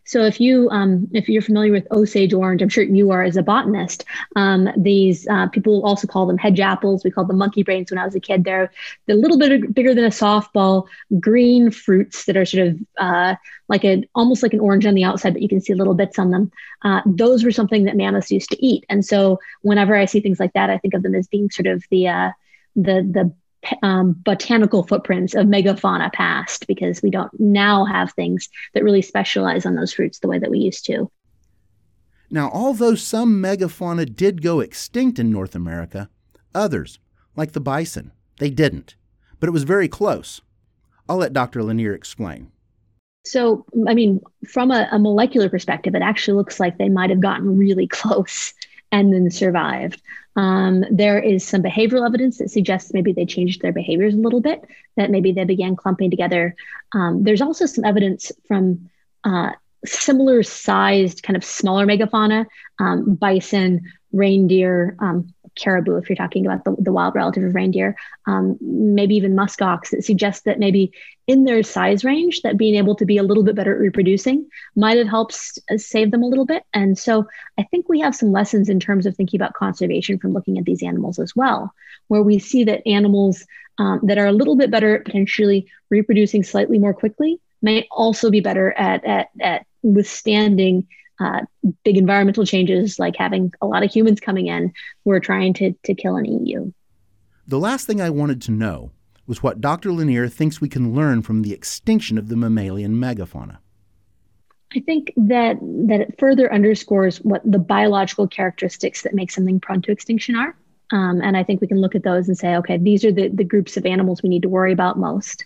So 0.06 0.24
if 0.24 0.40
you 0.40 0.70
um, 0.70 1.08
if 1.14 1.28
you're 1.28 1.42
familiar 1.42 1.72
with 1.72 1.88
Osage 1.92 2.34
orange, 2.34 2.62
I'm 2.62 2.70
sure 2.70 2.84
you 2.84 3.12
are 3.12 3.24
as 3.24 3.38
a 3.38 3.44
botanist. 3.44 4.06
Um, 4.36 4.70
these 4.78 5.28
uh, 5.28 5.48
people 5.50 5.84
also 5.84 6.08
call 6.08 6.28
them 6.28 6.38
hedge 6.38 6.60
apples. 6.60 7.04
We 7.04 7.12
called 7.12 7.28
them 7.28 7.40
monkey 7.40 7.64
brains 7.64 7.92
when 7.92 7.98
I 7.98 8.06
was 8.06 8.16
a 8.16 8.20
kid. 8.20 8.44
They're 8.44 8.72
a 9.10 9.14
little 9.14 9.38
bit 9.38 9.74
bigger 9.74 9.96
than 9.96 10.06
a 10.06 10.10
softball, 10.10 10.88
green 11.20 11.72
fruits 11.72 12.26
that 12.26 12.38
are 12.38 12.46
sort 12.46 12.68
of 12.68 12.80
uh, 12.98 13.36
like 13.68 13.84
an 13.84 14.06
almost 14.14 14.44
like 14.44 14.54
an 14.54 14.60
orange 14.60 14.86
on 14.86 14.94
the 14.94 15.04
outside, 15.04 15.34
but 15.34 15.42
you 15.42 15.50
can 15.50 15.62
see 15.62 15.74
little 15.74 15.96
bits 15.96 16.20
on 16.20 16.30
them. 16.30 16.52
Uh, 16.84 17.02
those 17.06 17.44
were 17.44 17.52
something 17.52 17.86
that 17.86 17.98
mammoths 17.98 18.32
used 18.32 18.52
to 18.52 18.66
eat, 18.66 18.86
and 18.90 19.04
so 19.04 19.40
whenever 19.62 19.96
I 19.96 20.06
see 20.06 20.20
things 20.20 20.40
like 20.40 20.54
that, 20.54 20.70
I 20.70 20.78
think 20.78 20.94
of 20.94 21.04
them 21.04 21.16
as 21.16 21.28
being 21.28 21.50
sort 21.50 21.68
of 21.68 21.84
the 21.90 22.08
uh, 22.08 22.32
the 22.76 23.02
the 23.02 23.34
um, 23.84 24.14
botanical 24.24 24.84
footprints 24.84 25.36
of 25.36 25.48
megafauna 25.48 26.12
past 26.14 26.68
because 26.68 27.02
we 27.02 27.10
don't 27.10 27.32
now 27.40 27.86
have 27.86 28.14
things 28.14 28.50
that 28.74 28.84
really 28.84 29.02
specialize 29.02 29.66
on 29.66 29.76
those 29.76 29.94
fruits 29.94 30.20
the 30.20 30.28
way 30.28 30.40
that 30.40 30.52
we 30.52 30.60
used 30.60 30.86
to. 30.86 31.10
Now, 32.30 32.50
although 32.52 32.96
some 32.96 33.42
megafauna 33.42 34.14
did 34.14 34.42
go 34.42 34.60
extinct 34.60 35.20
in 35.20 35.32
North 35.32 35.56
America, 35.56 36.10
others, 36.54 37.00
like 37.36 37.52
the 37.52 37.62
bison, 37.62 38.12
they 38.40 38.50
didn't. 38.50 38.96
But 39.40 39.48
it 39.48 39.54
was 39.54 39.64
very 39.64 39.88
close. 39.88 40.42
I'll 41.08 41.18
let 41.18 41.34
Dr. 41.34 41.64
Lanier 41.64 41.94
explain. 41.94 42.52
So, 43.26 43.66
I 43.88 43.94
mean, 43.94 44.22
from 44.48 44.72
a, 44.72 44.88
a 44.92 45.00
molecular 45.00 45.50
perspective, 45.50 45.96
it 45.96 46.02
actually 46.02 46.38
looks 46.38 46.60
like 46.60 46.78
they 46.78 46.90
might 46.90 47.10
have 47.10 47.20
gotten 47.20 47.58
really 47.58 47.88
close 48.02 48.54
and 48.92 49.14
then 49.14 49.30
survived. 49.30 50.02
Um, 50.36 50.84
there 50.92 51.20
is 51.20 51.46
some 51.46 51.64
behavioral 51.64 52.06
evidence 52.06 52.40
that 52.40 52.52
suggests 52.52 52.94
maybe 52.94 53.14
they 53.14 53.26
changed 53.26 53.62
their 53.62 53.72
behaviors 53.72 54.14
a 54.14 54.18
little 54.18 54.42
bit, 54.42 54.64
that 54.98 55.12
maybe 55.12 55.32
they 55.32 55.46
began 55.46 55.76
clumping 55.76 56.10
together. 56.12 56.56
Um, 56.92 57.24
there's 57.24 57.42
also 57.42 57.66
some 57.66 57.86
evidence 57.86 58.32
from 58.48 58.90
uh, 59.24 59.52
similar 59.86 60.44
sized, 60.44 61.24
kind 61.24 61.38
of 61.38 61.44
smaller 61.44 61.86
megafauna, 61.86 62.46
um, 62.80 63.16
bison, 63.16 63.82
reindeer, 64.12 64.96
um, 65.00 65.34
caribou, 65.56 65.98
if 65.98 66.10
you're 66.10 66.16
talking 66.16 66.46
about 66.46 66.64
the, 66.64 66.76
the 66.80 66.92
wild 66.92 67.16
relative 67.16 67.44
of 67.44 67.56
reindeer, 67.56 67.96
um, 68.28 68.58
maybe 68.62 69.16
even 69.16 69.36
muskox, 69.36 69.90
that 69.90 70.04
suggests 70.04 70.44
that 70.44 70.60
maybe 70.60 70.92
in 71.28 71.44
their 71.44 71.64
size 71.64 72.04
range, 72.04 72.42
that 72.42 72.58
being 72.58 72.76
able 72.76 72.96
to 72.96 73.06
be 73.06 73.18
a 73.18 73.24
little 73.24 73.44
bit 73.44 73.56
better 73.56 73.74
at 73.74 73.80
reproducing 73.80 74.48
might 74.76 74.98
have 74.98 75.08
helped 75.08 75.60
uh, 75.72 75.78
save 75.78 76.12
them 76.12 76.24
a 76.24 76.28
little 76.28 76.46
bit. 76.46 76.64
And 76.74 76.98
so 76.98 77.28
I 77.58 77.64
think 77.64 77.90
we 77.90 78.00
have 78.02 78.16
some 78.16 78.32
lessons 78.32 78.70
in 78.70 78.80
terms 78.80 79.06
of 79.06 79.16
thinking 79.16 79.40
about 79.40 79.54
conservation 79.54 80.20
from 80.20 80.34
looking 80.34 80.58
at 80.58 80.66
these 80.66 80.84
animals 80.84 81.20
as 81.20 81.36
well, 81.36 81.74
where 82.08 82.24
we 82.24 82.40
see 82.40 82.64
that 82.66 82.88
animals 82.88 83.46
um, 83.78 84.00
that 84.04 84.18
are 84.18 84.28
a 84.28 84.32
little 84.32 84.56
bit 84.56 84.72
better 84.72 84.96
at 84.96 85.06
potentially 85.06 85.68
reproducing 85.90 86.44
slightly 86.44 86.80
more 86.80 86.94
quickly 86.94 87.40
may 87.62 87.88
also 87.92 88.30
be 88.30 88.40
better 88.40 88.72
at, 88.74 89.04
at, 89.06 89.30
at 89.42 89.66
withstanding 89.82 90.88
uh, 91.20 91.42
big 91.84 91.98
environmental 91.98 92.46
changes 92.46 93.00
like 93.00 93.16
having 93.16 93.54
a 93.62 93.66
lot 93.66 93.84
of 93.84 93.92
humans 93.92 94.20
coming 94.20 94.48
in 94.48 94.74
who 95.04 95.12
are 95.12 95.20
trying 95.20 95.54
to, 95.54 95.74
to 95.84 95.94
kill 95.94 96.16
and 96.16 96.28
eat 96.28 96.48
you. 96.48 96.74
The 97.48 97.60
last 97.60 97.88
thing 97.88 98.02
I 98.02 98.10
wanted 98.10 98.42
to 98.44 98.52
know 98.52 98.92
was 99.28 99.42
what 99.42 99.62
Dr. 99.62 99.92
Lanier 99.92 100.28
thinks 100.28 100.62
we 100.62 100.70
can 100.70 100.94
learn 100.94 101.22
from 101.22 101.42
the 101.42 101.54
extinction 101.54 102.18
of 102.18 102.28
the 102.28 102.36
mammalian 102.36 102.96
megafauna. 102.96 103.58
I 104.76 104.82
think 104.82 105.14
that 105.16 105.58
that 105.62 106.02
it 106.02 106.20
further 106.20 106.52
underscores 106.52 107.18
what 107.20 107.42
the 107.50 107.60
biological 107.60 108.28
characteristics 108.28 109.04
that 109.04 109.14
make 109.14 109.32
something 109.32 109.60
prone 109.60 109.82
to 109.84 109.92
extinction 109.92 110.36
are. 110.36 110.56
Um, 110.92 111.22
and 111.22 111.38
I 111.38 111.44
think 111.44 111.62
we 111.62 111.68
can 111.68 111.80
look 111.80 111.96
at 111.96 112.04
those 112.04 112.28
and 112.28 112.38
say, 112.38 112.56
okay, 112.58 112.78
these 112.78 113.06
are 113.06 113.12
the, 113.12 113.30
the 113.30 113.44
groups 113.44 113.78
of 113.78 113.86
animals 113.86 114.22
we 114.22 114.30
need 114.30 114.42
to 114.42 114.50
worry 114.50 114.74
about 114.74 115.00
most. 115.00 115.46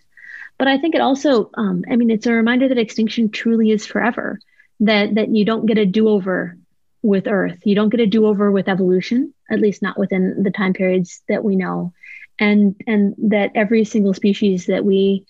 But 0.58 0.68
I 0.68 0.78
think 0.78 0.96
it 0.96 1.02
also, 1.02 1.50
um, 1.54 1.86
I 1.90 1.96
mean, 1.96 2.10
it's 2.10 2.26
a 2.26 2.34
reminder 2.34 2.68
that 2.68 2.78
extinction 2.78 3.30
truly 3.30 3.72
is 3.72 3.86
forever 3.86 4.40
that 4.80 5.16
that 5.16 5.30
you 5.30 5.46
don't 5.46 5.66
get 5.66 5.78
a 5.78 5.86
do-over 5.86 6.58
with 7.02 7.28
earth 7.28 7.60
you 7.66 7.76
don't 7.76 7.90
get 7.90 8.00
a 8.00 8.08
do-over 8.08 8.52
with 8.52 8.68
evolution 8.68 9.34
at 9.50 9.60
least 9.60 9.82
not 9.82 9.98
within 9.98 10.44
the 10.44 10.52
time 10.52 10.74
periods 10.74 11.22
that 11.30 11.44
we 11.44 11.56
know 11.56 11.94
and 12.40 12.76
and 12.88 13.16
that 13.18 13.52
every 13.56 13.86
single 13.86 14.14
species 14.14 14.66
that 14.66 14.84
we 14.84 15.26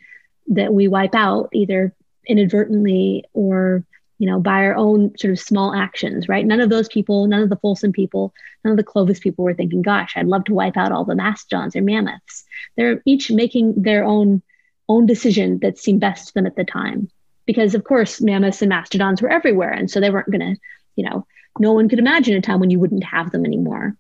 that 0.47 0.73
we 0.73 0.87
wipe 0.87 1.15
out 1.15 1.49
either 1.53 1.93
inadvertently 2.25 3.23
or 3.33 3.83
you 4.19 4.27
know, 4.27 4.39
by 4.39 4.65
our 4.65 4.75
own 4.75 5.17
sort 5.17 5.31
of 5.31 5.39
small 5.39 5.73
actions, 5.73 6.27
right? 6.27 6.45
None 6.45 6.59
of 6.59 6.69
those 6.69 6.89
people, 6.89 7.25
none 7.25 7.41
of 7.41 7.49
the 7.49 7.55
Folsom 7.55 7.93
people, 7.93 8.33
none 8.63 8.71
of 8.71 8.77
the 8.77 8.83
Clovis 8.83 9.19
people 9.19 9.45
were 9.45 9.53
thinking, 9.53 9.81
gosh, 9.81 10.13
I'd 10.15 10.27
love 10.27 10.43
to 10.45 10.53
wipe 10.53 10.75
out 10.75 10.91
all 10.91 11.05
the 11.05 11.15
mastodons 11.15 11.75
or 11.75 11.81
mammoths. 11.81 12.43
They're 12.75 13.01
each 13.05 13.31
making 13.31 13.81
their 13.81 14.03
own 14.03 14.43
own 14.89 15.05
decision 15.05 15.59
that 15.59 15.77
seemed 15.77 16.01
best 16.01 16.27
to 16.27 16.33
them 16.33 16.47
at 16.47 16.55
the 16.55 16.65
time. 16.65 17.09
Because 17.49 17.73
of 17.73 17.83
course, 17.83 18.21
mammoths 18.21 18.61
and 18.61 18.69
mastodons 18.69 19.23
were 19.23 19.31
everywhere. 19.31 19.71
And 19.71 19.89
so 19.89 19.99
they 19.99 20.11
weren't 20.11 20.29
gonna, 20.29 20.55
you 20.95 21.03
know, 21.03 21.25
no 21.57 21.73
one 21.73 21.89
could 21.89 21.97
imagine 21.97 22.37
a 22.37 22.41
time 22.41 22.59
when 22.59 22.69
you 22.69 22.77
wouldn't 22.77 23.03
have 23.03 23.31
them 23.31 23.43
anymore. 23.43 23.95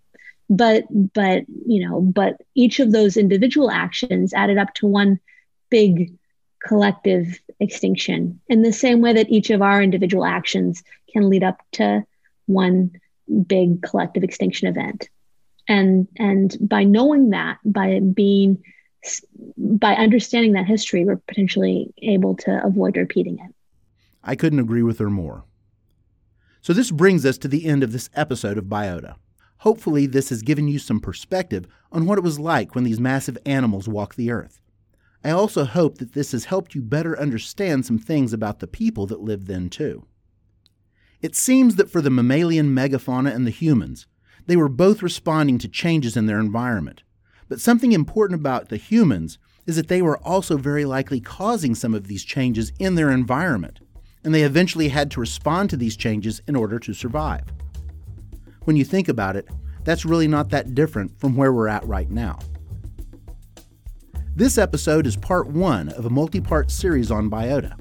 But 0.51 0.83
but 0.91 1.45
you 1.65 1.87
know, 1.89 1.99
but 1.99 2.39
each 2.53 2.79
of 2.79 2.91
those 2.91 3.17
individual 3.17 3.71
actions 3.71 4.35
added 4.35 4.59
up 4.59 4.75
to 4.75 4.85
one 4.85 5.19
big 5.71 6.13
collective 6.63 7.41
extinction 7.59 8.39
in 8.49 8.61
the 8.61 8.71
same 8.71 9.01
way 9.01 9.13
that 9.13 9.31
each 9.31 9.49
of 9.49 9.63
our 9.63 9.81
individual 9.81 10.25
actions 10.25 10.83
can 11.11 11.27
lead 11.27 11.43
up 11.43 11.59
to 11.71 12.05
one 12.45 12.91
big 13.47 13.81
collective 13.81 14.23
extinction 14.23 14.67
event 14.67 15.09
and 15.67 16.07
and 16.17 16.55
by 16.61 16.83
knowing 16.83 17.31
that 17.31 17.57
by 17.65 17.99
being 17.99 18.63
by 19.57 19.93
understanding 19.93 20.53
that 20.53 20.65
history 20.65 21.05
we're 21.05 21.15
potentially 21.15 21.93
able 22.01 22.35
to 22.35 22.63
avoid 22.63 22.97
repeating 22.97 23.37
it 23.39 23.53
i 24.23 24.35
couldn't 24.35 24.59
agree 24.59 24.83
with 24.83 24.99
her 24.99 25.09
more 25.09 25.43
so 26.61 26.73
this 26.73 26.91
brings 26.91 27.25
us 27.25 27.37
to 27.37 27.47
the 27.47 27.65
end 27.65 27.83
of 27.83 27.91
this 27.91 28.09
episode 28.15 28.57
of 28.57 28.65
biota 28.65 29.15
hopefully 29.57 30.05
this 30.05 30.29
has 30.29 30.41
given 30.41 30.67
you 30.67 30.79
some 30.79 30.99
perspective 30.99 31.65
on 31.91 32.05
what 32.05 32.17
it 32.17 32.23
was 32.23 32.39
like 32.39 32.75
when 32.75 32.83
these 32.83 32.99
massive 32.99 33.37
animals 33.45 33.87
walked 33.87 34.17
the 34.17 34.31
earth 34.31 34.59
I 35.23 35.31
also 35.31 35.65
hope 35.65 35.97
that 35.97 36.13
this 36.13 36.31
has 36.31 36.45
helped 36.45 36.75
you 36.75 36.81
better 36.81 37.19
understand 37.19 37.85
some 37.85 37.97
things 37.97 38.31
about 38.31 38.59
the 38.59 38.67
people 38.67 39.05
that 39.07 39.19
lived 39.19 39.47
then, 39.47 39.69
too. 39.69 40.05
It 41.21 41.35
seems 41.35 41.75
that 41.75 41.89
for 41.89 42.01
the 42.01 42.09
mammalian 42.09 42.73
megafauna 42.73 43.33
and 43.33 43.45
the 43.45 43.51
humans, 43.51 44.07
they 44.45 44.55
were 44.55 44.69
both 44.69 45.03
responding 45.03 45.57
to 45.59 45.67
changes 45.67 46.15
in 46.15 46.25
their 46.25 46.39
environment. 46.39 47.03
But 47.49 47.59
something 47.59 47.91
important 47.91 48.39
about 48.39 48.69
the 48.69 48.77
humans 48.77 49.39
is 49.65 49.75
that 49.75 49.87
they 49.87 50.01
were 50.01 50.19
also 50.19 50.55
very 50.55 50.85
likely 50.85 51.19
causing 51.19 51.75
some 51.75 51.93
of 51.93 52.07
these 52.07 52.23
changes 52.23 52.71
in 52.79 52.95
their 52.95 53.11
environment, 53.11 53.79
and 54.23 54.33
they 54.33 54.43
eventually 54.43 54.89
had 54.89 55.11
to 55.11 55.19
respond 55.19 55.69
to 55.71 55.77
these 55.77 55.97
changes 55.97 56.41
in 56.47 56.55
order 56.55 56.79
to 56.79 56.93
survive. 56.93 57.43
When 58.63 58.75
you 58.75 58.85
think 58.85 59.09
about 59.09 59.35
it, 59.35 59.47
that's 59.83 60.05
really 60.05 60.27
not 60.27 60.49
that 60.49 60.75
different 60.75 61.19
from 61.19 61.35
where 61.35 61.51
we're 61.51 61.67
at 61.67 61.85
right 61.87 62.09
now. 62.09 62.37
This 64.35 64.57
episode 64.57 65.07
is 65.07 65.17
part 65.17 65.47
one 65.47 65.89
of 65.89 66.05
a 66.05 66.09
multi 66.09 66.39
part 66.39 66.69
series 66.69 67.11
on 67.11 67.29
biota. 67.29 67.77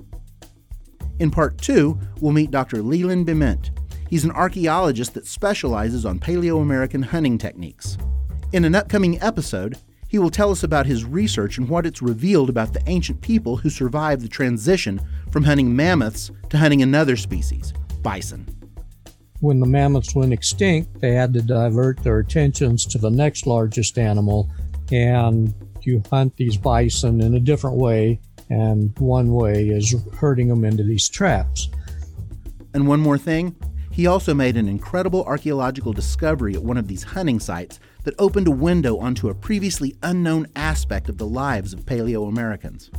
In 1.19 1.31
part 1.31 1.59
two, 1.59 1.99
we'll 2.21 2.33
meet 2.33 2.51
Dr. 2.51 2.83
Leland 2.83 3.27
Bement. 3.27 3.71
He's 4.09 4.25
an 4.25 4.31
archaeologist 4.31 5.15
that 5.15 5.27
specializes 5.27 6.07
on 6.07 6.19
Paleo 6.19 6.63
American 6.63 7.03
hunting 7.03 7.37
techniques. 7.37 7.99
In 8.51 8.65
an 8.65 8.75
upcoming 8.75 9.21
episode, 9.21 9.77
he 10.09 10.19
will 10.19 10.31
tell 10.31 10.51
us 10.51 10.63
about 10.63 10.87
his 10.87 11.05
research 11.05 11.59
and 11.59 11.69
what 11.69 11.85
it's 11.85 12.01
revealed 12.01 12.49
about 12.49 12.73
the 12.73 12.83
ancient 12.87 13.21
people 13.21 13.59
who 13.59 13.69
survived 13.69 14.23
the 14.23 14.29
transition 14.29 15.03
from 15.31 15.45
hunting 15.45 15.77
mammoths 15.77 16.31
to 16.49 16.57
hunting 16.57 16.81
another 16.81 17.15
species, 17.15 17.75
bison. 18.01 18.49
When 19.41 19.61
the 19.61 19.67
mammoths 19.67 20.15
went 20.15 20.33
extinct, 20.33 20.99
they 20.99 21.13
had 21.13 21.35
to 21.35 21.43
divert 21.43 22.03
their 22.03 22.21
attentions 22.21 22.87
to 22.87 22.97
the 22.97 23.11
next 23.11 23.47
largest 23.47 23.99
animal, 23.99 24.51
and 24.91 25.53
you 25.83 26.03
hunt 26.09 26.35
these 26.37 26.57
bison 26.57 27.21
in 27.21 27.35
a 27.35 27.41
different 27.41 27.77
way, 27.77 28.19
and 28.49 28.99
one 28.99 29.31
way 29.35 29.69
is 29.69 29.95
herding 30.15 30.49
them 30.49 30.65
into 30.65 30.85
these 30.85 31.11
traps. 31.11 31.69
And 32.73 32.89
one 32.89 33.01
more 33.01 33.19
thing, 33.19 33.57
he 33.93 34.07
also 34.07 34.33
made 34.33 34.57
an 34.57 34.69
incredible 34.69 35.23
archaeological 35.25 35.93
discovery 35.93 36.55
at 36.55 36.63
one 36.63 36.79
of 36.79 36.89
these 36.89 37.03
hunting 37.03 37.41
sites 37.41 37.79
that 38.05 38.15
opened 38.19 38.49
a 38.49 38.53
window 38.53 38.99
onto 38.99 39.29
a 39.29 39.35
previously 39.35 39.97
unknown 40.03 40.47
aspect 40.57 41.09
of 41.09 41.19
the 41.19 41.27
lives 41.27 41.73
of 41.73 41.85
Paleo 41.85 42.29
Americans. 42.29 42.91